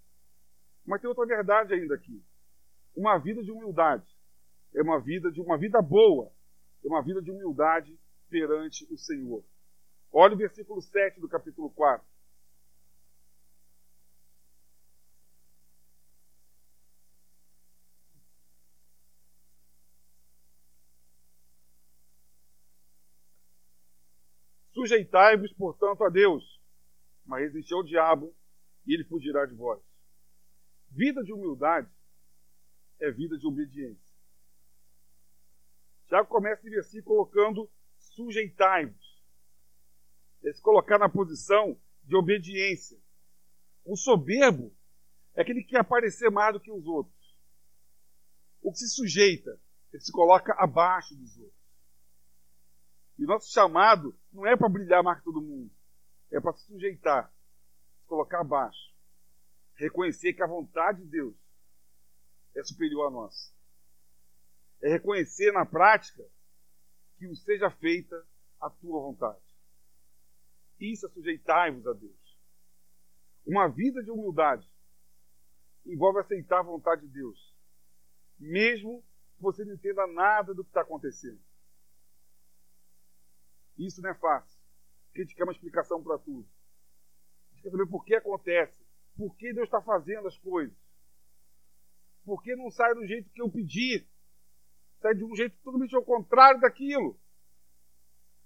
[0.85, 2.23] Mas tem outra verdade ainda aqui
[2.95, 4.05] uma vida de humildade.
[4.73, 6.31] É uma vida de uma vida boa.
[6.83, 7.97] É uma vida de humildade
[8.29, 9.43] perante o Senhor.
[10.11, 12.05] Olha o versículo 7 do capítulo 4.
[24.81, 26.59] Sujeitai-vos, portanto, a Deus,
[27.23, 28.35] mas resistiu ao diabo
[28.83, 29.79] e ele fugirá de vós.
[30.89, 31.87] Vida de humildade
[32.99, 34.15] é vida de obediência.
[36.07, 39.21] Tiago começa esse versículo colocando sujeitai-vos.
[40.43, 42.99] É se colocar na posição de obediência.
[43.85, 44.75] O soberbo
[45.35, 47.37] é aquele que quer aparecer mais do que os outros.
[48.63, 49.61] O que se sujeita,
[49.93, 51.60] ele se coloca abaixo dos outros.
[53.21, 55.71] E nosso chamado não é para brilhar mais que todo mundo,
[56.31, 57.31] é para se sujeitar,
[57.99, 58.91] se colocar abaixo.
[59.75, 61.35] Reconhecer que a vontade de Deus
[62.55, 63.55] é superior a nós.
[64.81, 66.27] É reconhecer na prática
[67.19, 68.27] que o seja feita
[68.59, 69.39] a tua vontade.
[70.79, 72.39] Isso é sujeitai-vos a Deus.
[73.45, 74.67] Uma vida de humildade
[75.85, 77.55] envolve aceitar a vontade de Deus,
[78.39, 79.03] mesmo
[79.35, 81.39] que você não entenda nada do que está acontecendo.
[83.85, 84.59] Isso não é fácil,
[85.07, 86.47] porque a gente quer uma explicação para tudo.
[87.49, 88.85] A gente quer saber por que acontece,
[89.17, 90.77] por que Deus está fazendo as coisas,
[92.23, 94.07] por que não sai do jeito que eu pedi,
[94.99, 97.19] sai de um jeito totalmente ao contrário daquilo.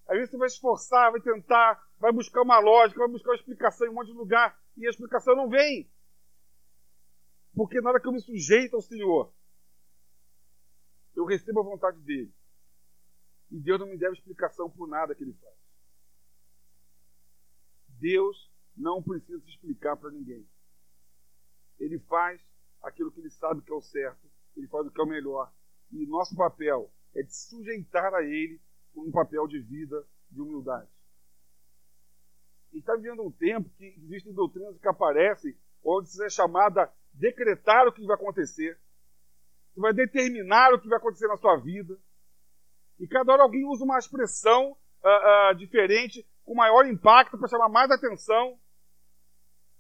[0.07, 3.87] Às vezes você vai esforçar, vai tentar, vai buscar uma lógica, vai buscar uma explicação
[3.87, 5.91] em um monte de lugar, e a explicação não vem.
[7.53, 9.33] Porque na hora que eu me sujeito ao Senhor,
[11.13, 12.33] eu recebo a vontade dele.
[13.55, 15.55] E Deus não me deve explicação por nada que ele faz.
[17.87, 20.45] Deus não precisa se explicar para ninguém.
[21.79, 22.41] Ele faz
[22.83, 25.53] aquilo que ele sabe que é o certo, ele faz o que é o melhor.
[25.89, 28.59] E nosso papel é de sujeitar a ele
[28.93, 30.91] com um papel de vida, de humildade.
[32.73, 37.87] E está vivendo um tempo que existem doutrinas que aparecem onde se é chamada decretar
[37.87, 38.77] o que vai acontecer.
[39.73, 41.97] Você vai determinar o que vai acontecer na sua vida.
[42.99, 47.69] E cada hora alguém usa uma expressão uh, uh, diferente, com maior impacto, para chamar
[47.69, 48.59] mais atenção.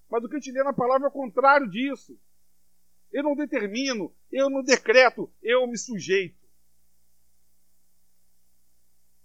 [0.09, 2.19] Mas o que a gente lê na palavra é o contrário disso.
[3.11, 6.45] Eu não determino, eu não decreto, eu me sujeito.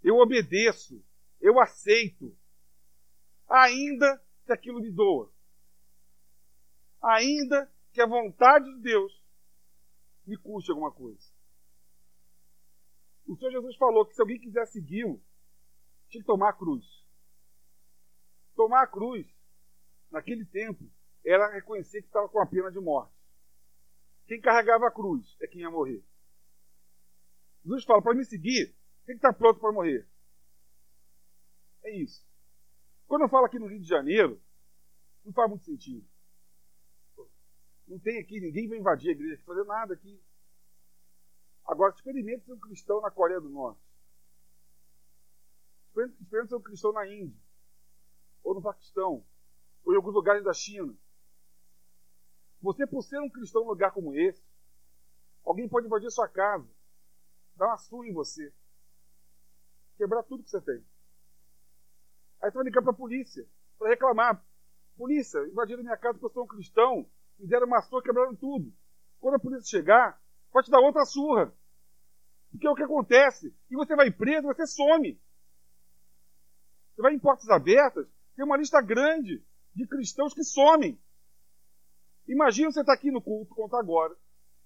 [0.03, 1.03] Eu obedeço,
[1.40, 2.37] eu aceito.
[3.48, 5.33] Ainda que aquilo me doa.
[7.03, 9.20] Ainda que a vontade de Deus
[10.26, 11.30] me custe alguma coisa.
[13.31, 15.23] O Senhor Jesus falou que se alguém quiser segui-lo,
[16.09, 16.85] tinha que tomar a cruz.
[18.57, 19.25] Tomar a cruz,
[20.11, 20.90] naquele tempo,
[21.25, 23.14] era reconhecer que estava com a pena de morte.
[24.27, 26.05] Quem carregava a cruz é quem ia morrer.
[27.62, 28.75] Jesus fala: para me seguir,
[29.07, 30.09] tem que estar pronto para morrer.
[31.85, 32.27] É isso.
[33.07, 34.43] Quando eu falo aqui no Rio de Janeiro,
[35.25, 36.05] não faz muito sentido.
[37.87, 40.21] Não tem aqui, ninguém vai invadir a igreja, fazer nada aqui.
[41.70, 43.80] Agora, experimente ser um cristão na Coreia do Norte.
[46.20, 47.40] Experimente ser um cristão na Índia.
[48.42, 49.24] Ou no Paquistão.
[49.85, 50.92] Ou em alguns lugares da China.
[52.61, 54.42] Você, por ser um cristão num lugar como esse,
[55.44, 56.68] alguém pode invadir sua casa,
[57.54, 58.52] dar uma surra em você,
[59.96, 60.85] quebrar tudo que você tem.
[62.42, 63.46] Aí você vai ligar para a polícia
[63.78, 64.44] para reclamar.
[64.96, 68.74] Polícia, invadiram minha casa porque eu sou um cristão, me deram uma surra, quebraram tudo.
[69.20, 71.54] Quando a polícia chegar, pode te dar outra surra.
[72.51, 73.55] Porque é o que acontece.
[73.71, 75.21] E você vai preso, você some.
[76.95, 79.43] Você vai em portas abertas, tem uma lista grande
[79.75, 81.01] de cristãos que somem.
[82.27, 84.15] Imagina você estar tá aqui no culto, conta agora.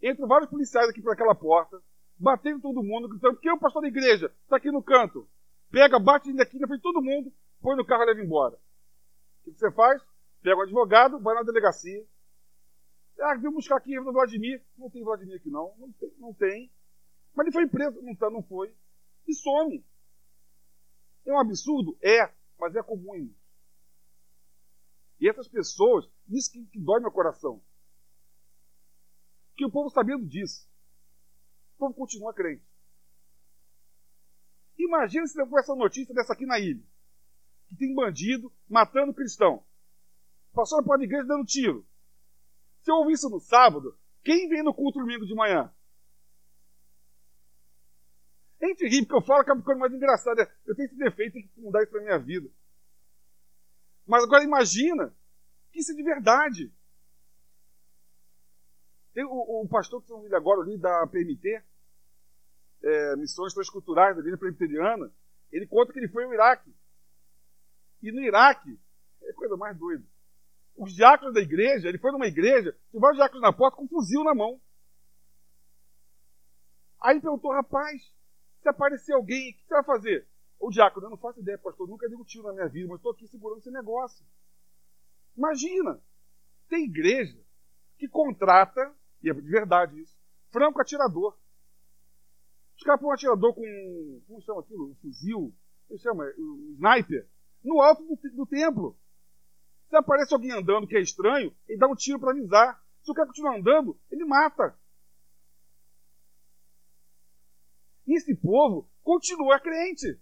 [0.03, 1.81] Entra vários policiais aqui por aquela porta,
[2.18, 5.29] batendo todo mundo, gritando, porque o pastor da igreja está aqui no canto.
[5.70, 8.59] Pega, bate aqui na frente de todo mundo, põe no carro e leva embora.
[9.47, 10.03] O que você faz?
[10.42, 12.05] Pega o advogado, vai na delegacia.
[13.20, 14.62] Ah, vim buscar aqui no Vladimir.
[14.77, 15.73] Não tem Vladimir aqui não.
[15.79, 16.12] Não tem.
[16.18, 16.70] Não tem.
[17.35, 18.01] Mas ele foi preso.
[18.03, 18.75] Não, tá, não foi.
[19.27, 19.85] E some.
[21.27, 21.97] É um absurdo?
[22.03, 22.33] É.
[22.59, 23.33] Mas é comum.
[25.20, 27.62] E essas pessoas, isso que, que dói meu coração.
[29.57, 30.68] Que o povo sabendo disso,
[31.75, 32.64] o povo continua crente.
[34.77, 36.83] Imagina se for essa notícia dessa aqui na ilha.
[37.68, 39.64] Que tem bandido matando cristão.
[40.53, 41.87] Passando para a igreja dando tiro.
[42.83, 45.73] Se eu ouvir isso no sábado, quem vem no culto domingo de manhã?
[48.64, 50.51] A gente ri, porque eu falo que é coisa mais engraçada.
[50.64, 52.49] Eu tenho esse defeito, tenho que mudar isso para minha vida.
[54.07, 55.14] Mas agora imagina
[55.70, 56.72] que isso é de verdade.
[59.12, 61.62] Tem o, o pastor que estão agora ali da PMT,
[62.82, 65.12] é, Missões Transculturais da Linha Presbiteriana,
[65.53, 66.74] ele conta que ele foi ao Iraque.
[68.03, 68.78] E no Iraque,
[69.24, 70.05] é coisa mais doida.
[70.74, 73.88] Os diáconos da igreja, ele foi numa igreja, tinha vários diáconos na porta com um
[73.88, 74.59] fuzil na mão.
[77.01, 78.14] Aí ele perguntou, rapaz,
[78.64, 80.26] se aparecer alguém, o que você vai fazer?
[80.58, 82.96] O diácono, eu não faço ideia, pastor, nunca dei um tiro na minha vida, mas
[82.96, 84.24] estou aqui segurando esse negócio.
[85.36, 86.00] Imagina,
[86.66, 87.38] tem igreja
[87.98, 88.80] que contrata,
[89.22, 90.16] e é de verdade isso,
[90.50, 91.36] franco atirador.
[92.74, 94.90] Os caras põem um atirador com, como chama aquilo?
[94.92, 95.54] Um fuzil,
[95.86, 96.24] como chama?
[96.38, 97.28] Um sniper,
[97.62, 98.96] no alto do, do templo.
[99.90, 102.82] Se aparece alguém andando que é estranho, ele dá um tiro para avisar.
[103.02, 104.74] Se o cara continuar andando, ele mata.
[108.07, 110.20] E esse povo continua crente.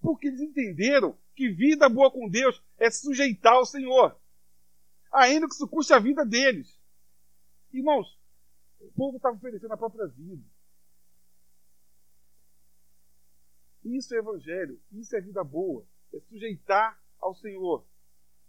[0.00, 4.18] Porque eles entenderam que vida boa com Deus é sujeitar ao Senhor.
[5.12, 6.78] Ainda que isso custe a vida deles.
[7.72, 8.18] Irmãos,
[8.80, 10.44] o povo estava oferecendo a própria vida.
[13.84, 17.86] Isso é evangelho, isso é vida boa, é sujeitar ao Senhor.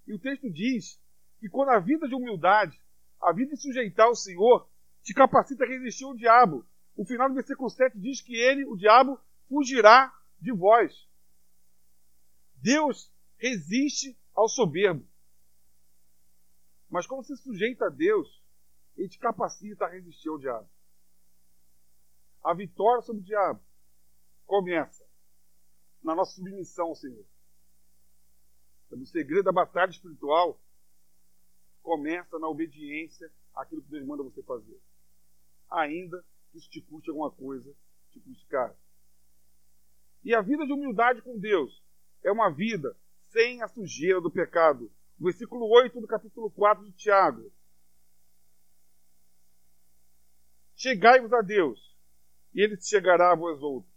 [0.08, 1.00] E o texto diz
[1.40, 2.82] que quando a vida de humildade,
[3.22, 4.68] a vida de sujeitar ao Senhor,
[5.04, 6.66] te capacita a resistir ao diabo.
[6.98, 11.08] O final do versículo 7 diz que ele, o diabo, fugirá de vós.
[12.56, 15.08] Deus resiste ao soberbo.
[16.90, 18.44] Mas como se sujeita a Deus,
[18.98, 20.68] ele te capacita a resistir ao diabo.
[22.44, 23.62] A vitória sobre o diabo
[24.48, 25.06] começa
[26.02, 27.26] na nossa submissão ao Senhor.
[28.90, 30.60] O segredo da batalha espiritual
[31.84, 34.82] começa na obediência àquilo que Deus manda você fazer.
[35.70, 37.74] Ainda que isso te custe alguma coisa,
[38.12, 38.76] te custe caro.
[40.24, 41.84] E a vida de humildade com Deus
[42.24, 42.96] é uma vida
[43.30, 44.92] sem a sujeira do pecado.
[45.20, 47.52] Versículo 8 do capítulo 4 de Tiago.
[50.76, 51.98] Chegai-vos a Deus,
[52.54, 53.92] e ele se chegará a vós outros.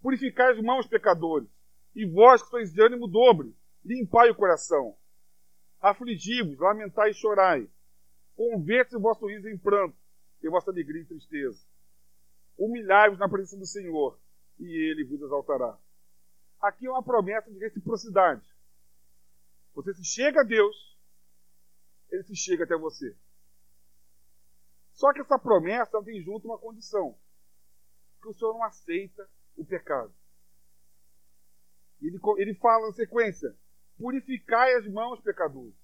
[0.00, 1.48] Purificai as mãos, pecadores,
[1.94, 4.96] e vós que sois de ânimo dobre, limpai o coração.
[5.80, 7.70] Afligi-vos, lamentai e chorai.
[8.34, 9.96] Converte o vosso riso em pranto,
[10.42, 11.64] e a vossa alegria em tristeza.
[12.58, 14.18] Humilhai-vos na presença do Senhor,
[14.58, 15.78] e ele vos exaltará.
[16.60, 18.46] Aqui é uma promessa de reciprocidade.
[19.74, 20.96] Você se chega a Deus,
[22.10, 23.14] ele se chega até você.
[24.92, 27.18] Só que essa promessa tem junto uma condição:
[28.22, 30.14] que o Senhor não aceita o pecado.
[32.00, 33.54] Ele, ele fala na sequência:
[33.98, 35.74] purificai as mãos, pecadores.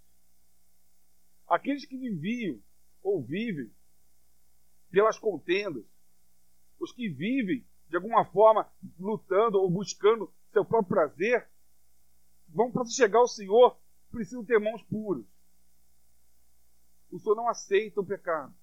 [1.47, 2.59] Aqueles que viviam
[3.03, 3.71] ou vivem
[4.91, 5.85] pelas contendas,
[6.83, 11.49] os que vivem de alguma forma lutando ou buscando seu próprio prazer,
[12.49, 13.79] vão para chegar ao Senhor,
[14.11, 15.25] precisam ter mãos puras.
[17.11, 18.55] O Senhor não aceita o pecado.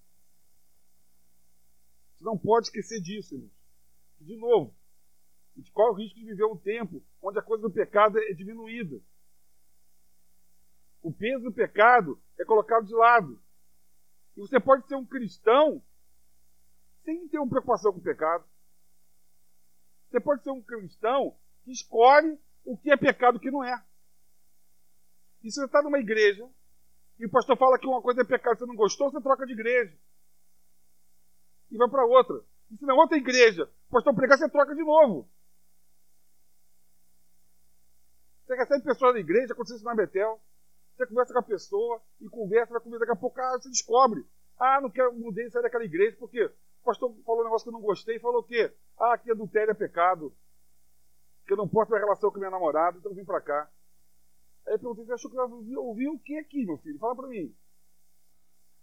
[2.17, 3.51] Você não pode esquecer disso, irmãos.
[4.19, 4.75] De novo,
[5.55, 8.33] de qual é o risco de viver um tempo onde a coisa do pecado é
[8.33, 8.99] diminuída?
[11.01, 13.41] O peso do pecado é colocado de lado.
[14.35, 15.81] E você pode ser um cristão
[17.03, 18.43] sem ter uma preocupação com o pecado.
[20.09, 23.63] Você pode ser um cristão que escolhe o que é pecado e o que não
[23.63, 23.83] é.
[25.43, 26.47] E se você está numa igreja
[27.19, 29.45] e o pastor fala que uma coisa é pecado e você não gostou, você troca
[29.45, 29.97] de igreja.
[31.71, 32.43] E vai para outra.
[32.71, 35.29] E se na outra igreja o pastor pregar, você troca de novo.
[38.45, 40.41] Você recebe pessoas da igreja, aconteceu isso na Betel.
[40.95, 44.25] Você conversa com a pessoa e conversa, vai conversar, daqui a pouco ah, você descobre.
[44.59, 46.51] Ah, não quero mudar e sair daquela igreja porque
[46.81, 48.73] o pastor falou um negócio que eu não gostei falou o quê?
[48.97, 50.33] Ah, que adultério é pecado
[51.49, 53.67] que eu não posso ter relação com minha namorada, então vim pra cá.
[54.67, 56.99] Aí eu perguntei, você achou que eu ouvi, ouvi o que aqui, meu filho?
[56.99, 57.55] Fala pra mim.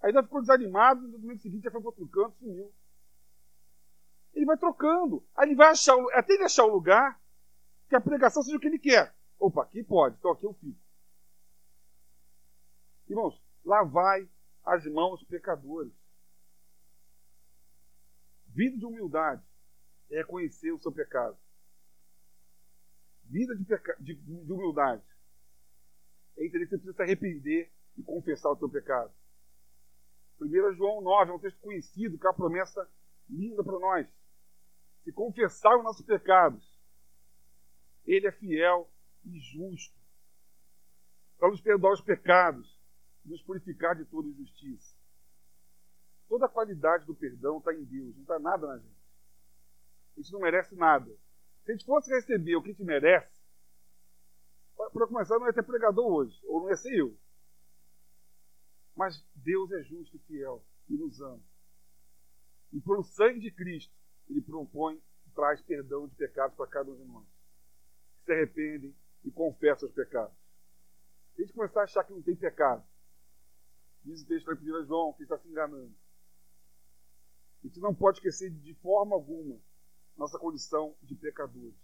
[0.03, 2.73] Aí já ficou desanimado, no domingo seguinte já foi pro outro canto, sumiu.
[4.35, 5.25] Ele vai trocando.
[5.37, 7.21] Aí ele vai achar, até ele achar o lugar
[7.89, 9.15] que a pregação seja o que ele quer.
[9.39, 10.77] Opa, aqui pode, então aqui eu fico.
[13.09, 14.29] Irmãos, lá vai
[14.65, 15.93] as mãos pecadores.
[18.57, 19.45] Vida de humildade
[20.11, 21.39] é conhecer o seu pecado
[23.29, 23.97] vida de, peca...
[24.01, 25.03] de, de humildade.
[26.37, 29.13] É entender que você precisa se arrepender e confessar o seu pecado.
[30.41, 32.89] 1 João 9 é um texto conhecido, que é uma promessa
[33.29, 34.07] linda para nós.
[35.03, 36.79] Se confessar os nossos pecados,
[38.05, 38.91] Ele é fiel
[39.25, 39.97] e justo
[41.39, 42.81] para nos perdoar os pecados
[43.25, 44.96] e nos purificar de toda injustiça.
[46.29, 48.97] Toda a qualidade do perdão está em Deus, não está nada na gente.
[50.17, 51.11] A gente não merece nada.
[51.65, 53.37] Se a gente fosse receber o que a gente merece,
[54.77, 57.17] para começar, não ia ter pregador hoje, ou não ia ser eu.
[58.95, 61.43] Mas Deus é justo e fiel e nos ama.
[62.73, 63.95] E por o sangue de Cristo,
[64.29, 65.01] Ele propõe,
[65.35, 67.27] traz perdão de pecados para cada um de nós.
[68.19, 70.37] Que se arrependem e confessam os pecados.
[71.35, 72.83] Se a gente começar a achar que não tem pecado,
[74.03, 75.95] diz o texto para 1 João que está se enganando.
[77.67, 79.59] A gente não pode esquecer de forma alguma
[80.17, 81.75] nossa condição de pecadores.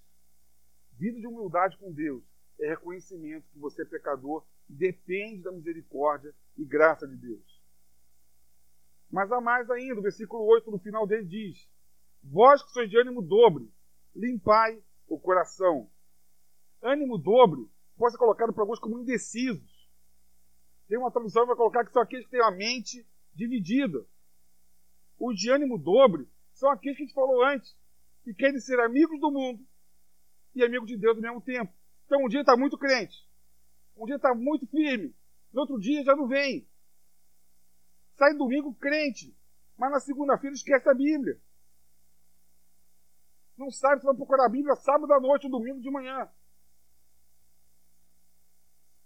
[0.92, 2.22] Vida de humildade com Deus
[2.60, 7.60] é reconhecimento que você é pecador e depende da misericórdia e graça de Deus.
[9.10, 11.68] Mas há mais ainda, o versículo 8 no final dele diz:
[12.22, 13.68] Vós que sois de ânimo dobre,
[14.14, 15.90] limpai o coração.
[16.80, 19.90] Ânimo dobre pode ser colocado para alguns como indecisos.
[20.86, 23.04] Tem uma tradução que vai colocar que são aqueles que têm a mente
[23.34, 24.06] dividida.
[25.18, 27.76] Os de ânimo dobre são aqueles que a gente falou antes,
[28.22, 29.64] que querem ser amigos do mundo
[30.54, 31.72] e amigos de Deus ao mesmo tempo.
[32.06, 33.28] Então um dia está muito crente,
[33.96, 35.14] um dia está muito firme,
[35.52, 36.68] no outro dia já não vem.
[38.14, 39.36] Sai domingo crente,
[39.76, 41.40] mas na segunda-feira esquece a Bíblia.
[43.56, 46.28] Não sabe se vai procurar a Bíblia sábado à noite ou domingo de manhã.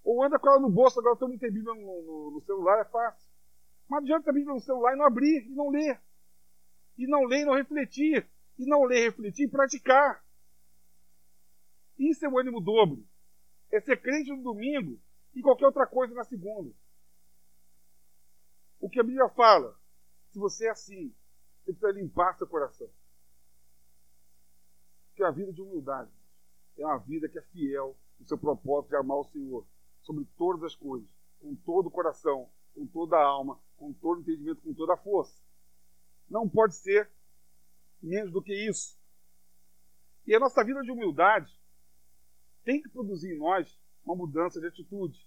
[0.04, 2.80] Ou anda com ela no bolso, agora todo mundo tem Bíblia no, no, no, celular,
[2.80, 3.25] é fácil.
[3.88, 6.00] Mas adianta ter Bíblia no celular e não abrir, e não ler.
[6.98, 8.28] E não ler e não refletir.
[8.58, 10.24] E não ler, refletir e praticar.
[11.98, 13.06] Isso é o ânimo dobro.
[13.70, 15.00] É ser crente no domingo
[15.34, 16.74] e qualquer outra coisa na segunda.
[18.80, 19.78] O que a Bíblia fala,
[20.30, 21.14] se você é assim,
[21.64, 22.88] você precisa limpar seu coração.
[25.08, 26.10] Porque a vida de humildade
[26.78, 29.66] é uma vida que é fiel no seu propósito de amar o Senhor
[30.02, 31.08] sobre todas as coisas,
[31.40, 34.98] com todo o coração, com toda a alma, com todo o entendimento, com toda a
[34.98, 35.42] força.
[36.28, 37.10] Não pode ser
[38.02, 38.98] menos do que isso.
[40.26, 41.58] E a nossa vida de humildade
[42.64, 45.26] tem que produzir em nós uma mudança de atitude.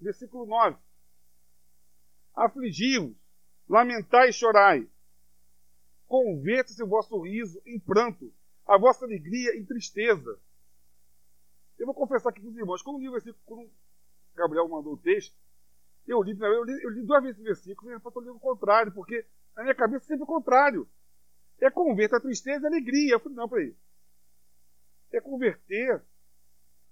[0.00, 0.76] Versículo 9.
[2.34, 3.16] Afligi-vos,
[3.68, 4.88] lamentai e chorai.
[6.08, 8.32] Converta-se o vosso riso em pranto,
[8.66, 10.38] a vossa alegria em tristeza.
[11.78, 13.70] Eu vou confessar aqui com os irmãos, quando o
[14.34, 15.36] Gabriel mandou o texto,
[16.06, 18.92] eu li, eu li, eu li duas vezes esse versículo e estou lendo o contrário,
[18.92, 19.26] porque
[19.56, 20.88] na minha cabeça é sempre o contrário.
[21.60, 23.14] É converter a tristeza e a alegria.
[23.14, 23.74] Eu falei, não, peraí.
[25.12, 26.02] É converter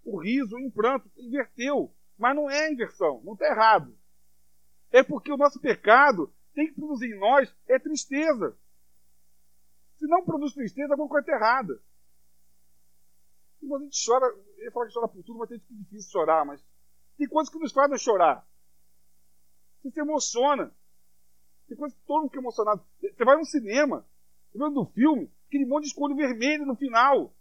[0.02, 1.10] o riso em pranto.
[1.18, 1.94] Inverteu.
[2.16, 3.20] Mas não é inversão.
[3.22, 3.96] Não está errado.
[4.90, 8.56] É porque o nosso pecado tem que produzir em nós é tristeza.
[9.98, 11.80] Se não produz tristeza, alguma coisa está errada.
[13.60, 14.26] E a gente chora,
[14.58, 16.64] eu falar que chora por tudo, mas tem que difícil chorar, mas
[17.16, 18.46] tem coisas que nos fazem chorar.
[19.85, 20.72] Você se emociona.
[21.68, 22.82] Tem coisas que todo mundo fica emocionado.
[23.01, 24.07] Você vai no cinema,
[24.55, 27.35] vendo um filme, aquele monte de escolho vermelho no final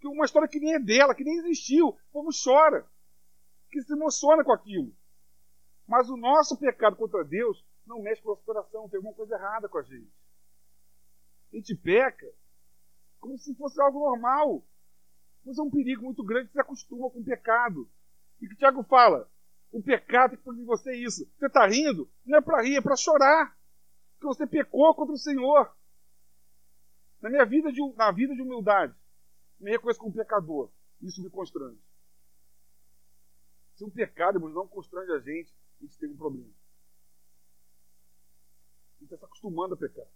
[0.00, 1.88] que uma história que nem é dela, que nem existiu.
[1.88, 2.86] O povo chora,
[3.70, 4.94] que se emociona com aquilo.
[5.86, 9.34] Mas o nosso pecado contra Deus não mexe com o nosso coração, tem alguma coisa
[9.34, 10.10] errada com a gente.
[11.52, 12.30] A gente peca
[13.20, 14.62] como se fosse algo normal.
[15.44, 17.88] Mas é um perigo muito grande que se acostuma com o pecado.
[18.40, 19.30] E que o Tiago fala:
[19.74, 21.28] o pecado produzir você isso.
[21.36, 22.08] Você está rindo?
[22.24, 23.58] Não é para rir, é para chorar.
[24.12, 25.76] Porque você pecou contra o Senhor.
[27.20, 28.94] Na minha vida de, na vida de humildade,
[29.58, 30.70] me reconheço como pecador.
[31.02, 31.82] Isso me constrange.
[33.74, 36.52] Se um pecado, não constrange a gente, a gente tem um problema.
[38.90, 40.06] A gente está se acostumando a pecar.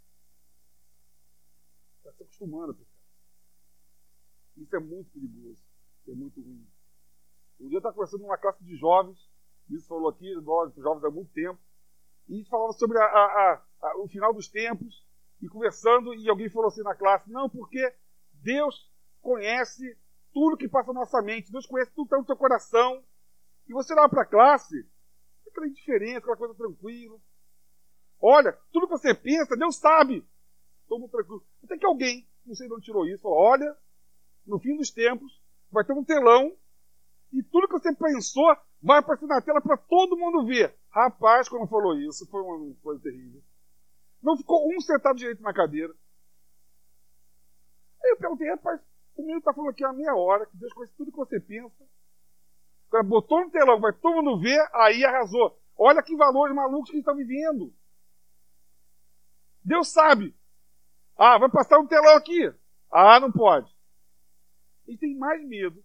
[1.96, 2.94] Está se acostumando a pecar.
[4.56, 5.64] Isso é muito perigoso.
[6.06, 6.64] É muito ruim.
[7.58, 9.18] Um dia eu estava conversando numa classe de jovens,
[9.70, 10.32] isso falou aqui,
[10.76, 11.58] jovens há muito tempo,
[12.28, 15.06] e a gente falava sobre a, a, a, o final dos tempos,
[15.40, 17.94] e conversando, e alguém falou assim na classe, não, porque
[18.42, 18.90] Deus
[19.20, 19.96] conhece
[20.32, 23.02] tudo que passa na nossa mente, Deus conhece tudo que está no teu coração.
[23.68, 24.86] E você olha para a classe,
[25.46, 27.18] aquela indiferença, aquela coisa tranquila.
[28.20, 30.26] Olha, tudo que você pensa, Deus sabe.
[30.88, 31.44] Todo mundo tranquilo.
[31.62, 33.76] Até que alguém, não sei de onde tirou isso, falou: olha,
[34.46, 35.40] no fim dos tempos,
[35.70, 36.56] vai ter um telão
[37.32, 40.74] e tudo que você pensou vai aparecer na tela para todo mundo ver.
[40.90, 43.42] Rapaz, quando falou isso, foi uma coisa terrível.
[44.22, 45.94] Não ficou um sentado direito na cadeira.
[48.02, 48.80] Aí eu perguntei, rapaz,
[49.16, 51.84] o menino está falando aqui há meia hora que Deus conhece tudo que você pensa.
[52.88, 55.60] Agora botou no telão, vai todo mundo ver, aí arrasou.
[55.76, 57.72] Olha que valores malucos que a gente está vivendo.
[59.62, 60.34] Deus sabe.
[61.16, 62.52] Ah, vai passar um telão aqui.
[62.90, 63.70] Ah, não pode.
[64.86, 65.84] Ele tem mais medo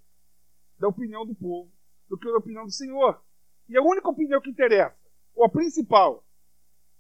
[0.84, 1.72] da opinião do povo
[2.10, 3.24] do que da opinião do Senhor.
[3.70, 5.00] E a única opinião que interessa,
[5.34, 6.28] ou a principal,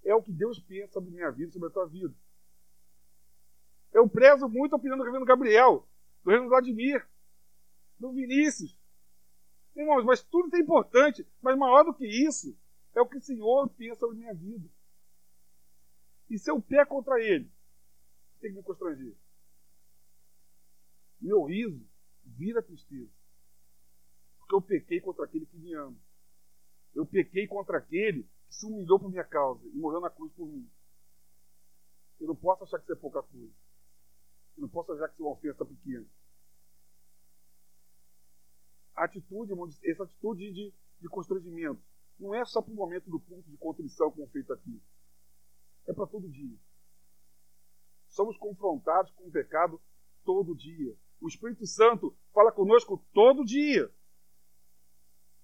[0.05, 2.15] é o que Deus pensa sobre minha vida, sobre a tua vida.
[3.91, 5.85] Eu prezo muito a opinião do reverendo Gabriel
[6.23, 7.05] do Reino Vladimir,
[7.99, 8.79] do Vinícius.
[9.75, 12.57] Irmãos, mas tudo é importante, mas maior do que isso
[12.95, 14.69] é o que o Senhor pensa sobre minha vida.
[16.29, 17.51] E se eu pé contra ele,
[18.39, 19.13] tem que me constranger.
[21.19, 21.85] Meu riso
[22.23, 23.22] vira tristeza.
[24.43, 25.97] Porque eu pequei contra aquele que me ama.
[26.93, 30.47] Eu pequei contra aquele que se humilhou por minha causa e morreu na cruz por
[30.47, 30.69] mim.
[32.19, 33.53] Eu não posso achar que isso é pouca coisa.
[34.55, 36.05] Eu não posso achar que isso é uma ofensa pequena.
[38.95, 41.81] A atitude, essa atitude de, de constrangimento,
[42.19, 44.79] não é só para o momento do ponto de contrição, como feito aqui.
[45.87, 46.57] É para todo dia.
[48.07, 49.81] Somos confrontados com o pecado
[50.23, 50.95] todo dia.
[51.19, 53.91] O Espírito Santo fala conosco todo dia.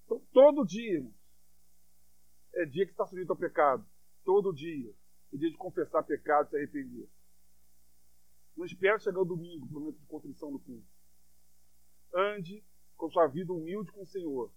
[0.09, 1.07] Então, todo dia.
[2.55, 3.85] é dia que está sujeito ao pecado.
[4.25, 4.91] Todo dia.
[5.31, 7.07] É dia de confessar pecado e se arrepender.
[8.57, 10.87] Não espere chegar o domingo o momento de contrição do culto.
[12.13, 12.65] Ande
[12.97, 14.51] com sua vida humilde com o Senhor,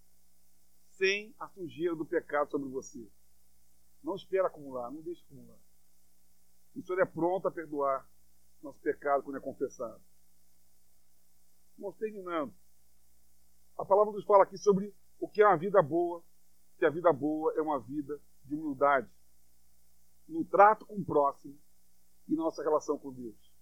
[0.89, 3.07] sem a sujeira do pecado sobre você.
[4.03, 5.57] Não espere acumular, não deixe acumular.
[6.75, 8.09] O Senhor é pronto a perdoar
[8.61, 10.01] nosso pecado quando é confessado.
[11.77, 12.53] Vamos terminando.
[13.77, 16.23] A palavra nos fala aqui sobre o que é uma vida boa,
[16.77, 19.09] que a vida boa é uma vida de humildade,
[20.27, 21.57] no trato com o próximo
[22.27, 23.53] e nossa relação com Deus.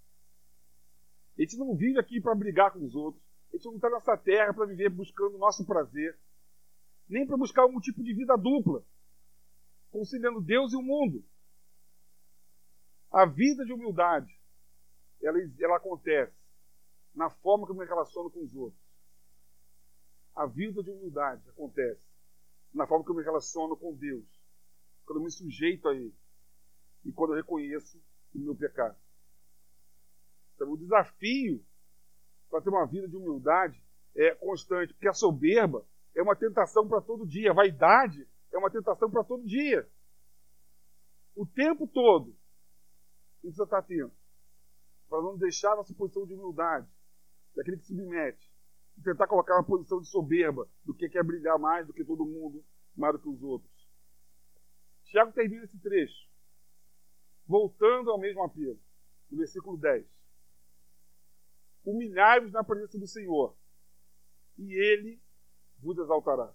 [1.37, 3.23] A gente não vive aqui para brigar com os outros.
[3.51, 6.17] A gente não está nessa terra para viver buscando o nosso prazer.
[7.07, 8.85] Nem para buscar um tipo de vida dupla,
[9.91, 11.25] conciliando Deus e o mundo.
[13.11, 14.33] A vida de humildade,
[15.21, 16.33] ela, ela acontece
[17.13, 18.81] na forma como eu me relaciono com os outros.
[20.35, 22.01] A vida de humildade acontece
[22.73, 24.25] na forma que eu me relaciono com Deus,
[25.05, 26.15] quando eu me sujeito a Ele
[27.03, 28.01] e quando eu reconheço
[28.33, 28.97] o meu pecado.
[30.55, 31.63] Então, o desafio
[32.49, 33.83] para ter uma vida de humildade
[34.15, 38.69] é constante, porque a soberba é uma tentação para todo dia, a vaidade é uma
[38.69, 39.89] tentação para todo dia.
[41.35, 42.35] O tempo todo,
[43.41, 44.13] precisa estar atento
[45.09, 46.87] para não deixar nossa posição de humildade,
[47.55, 48.50] daquele que submete,
[49.03, 52.63] tentar colocar uma posição de soberba, do que quer brilhar mais do que todo mundo,
[52.95, 53.71] mais do que os outros.
[55.05, 56.29] Tiago termina esse trecho,
[57.45, 58.79] voltando ao mesmo apelo,
[59.29, 60.21] no versículo 10
[61.83, 63.55] humilhai-vos na presença do Senhor,
[64.57, 65.21] e Ele
[65.79, 66.53] vos exaltará.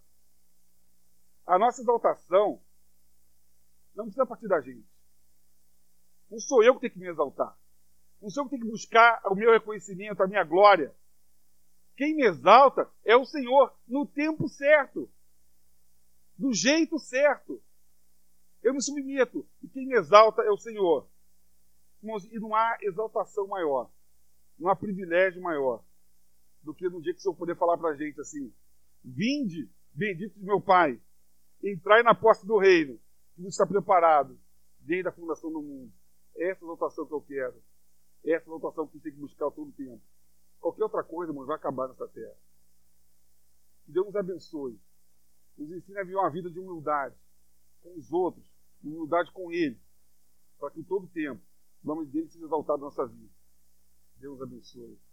[1.47, 2.63] A nossa exaltação
[3.95, 4.87] não precisa partir da gente.
[6.31, 7.57] Não sou eu que tenho que me exaltar.
[8.21, 10.95] Não sou eu que tenho que buscar o meu reconhecimento, a minha glória.
[11.97, 15.11] Quem me exalta é o Senhor no tempo certo,
[16.37, 17.63] do jeito certo.
[18.63, 21.09] Eu me submeto e quem me exalta é o Senhor.
[22.31, 23.91] E não há exaltação maior
[24.59, 25.85] não há privilégio maior
[26.63, 28.53] do que no dia que o Senhor poder falar para a gente assim:
[29.05, 31.01] Vinde, bendito de meu Pai,
[31.63, 32.99] entrai na posse do reino,
[33.35, 34.39] que está preparado
[34.81, 35.93] desde a fundação do mundo.
[36.35, 37.63] Essa é a exaltação que eu quero.
[38.25, 40.03] Essa é a exaltação que tem que buscar todo o tempo.
[40.61, 42.37] Qualquer outra coisa, irmão, vai acabar nessa terra.
[43.85, 44.79] Que Deus nos abençoe.
[45.57, 47.15] Nos ensine a viver uma vida de humildade
[47.83, 48.45] com os outros,
[48.83, 49.81] humildade com Ele,
[50.59, 51.41] para que em todo tempo
[51.83, 53.33] o nome dele seja exaltado na nossa vida.
[54.17, 54.99] Deus abençoe.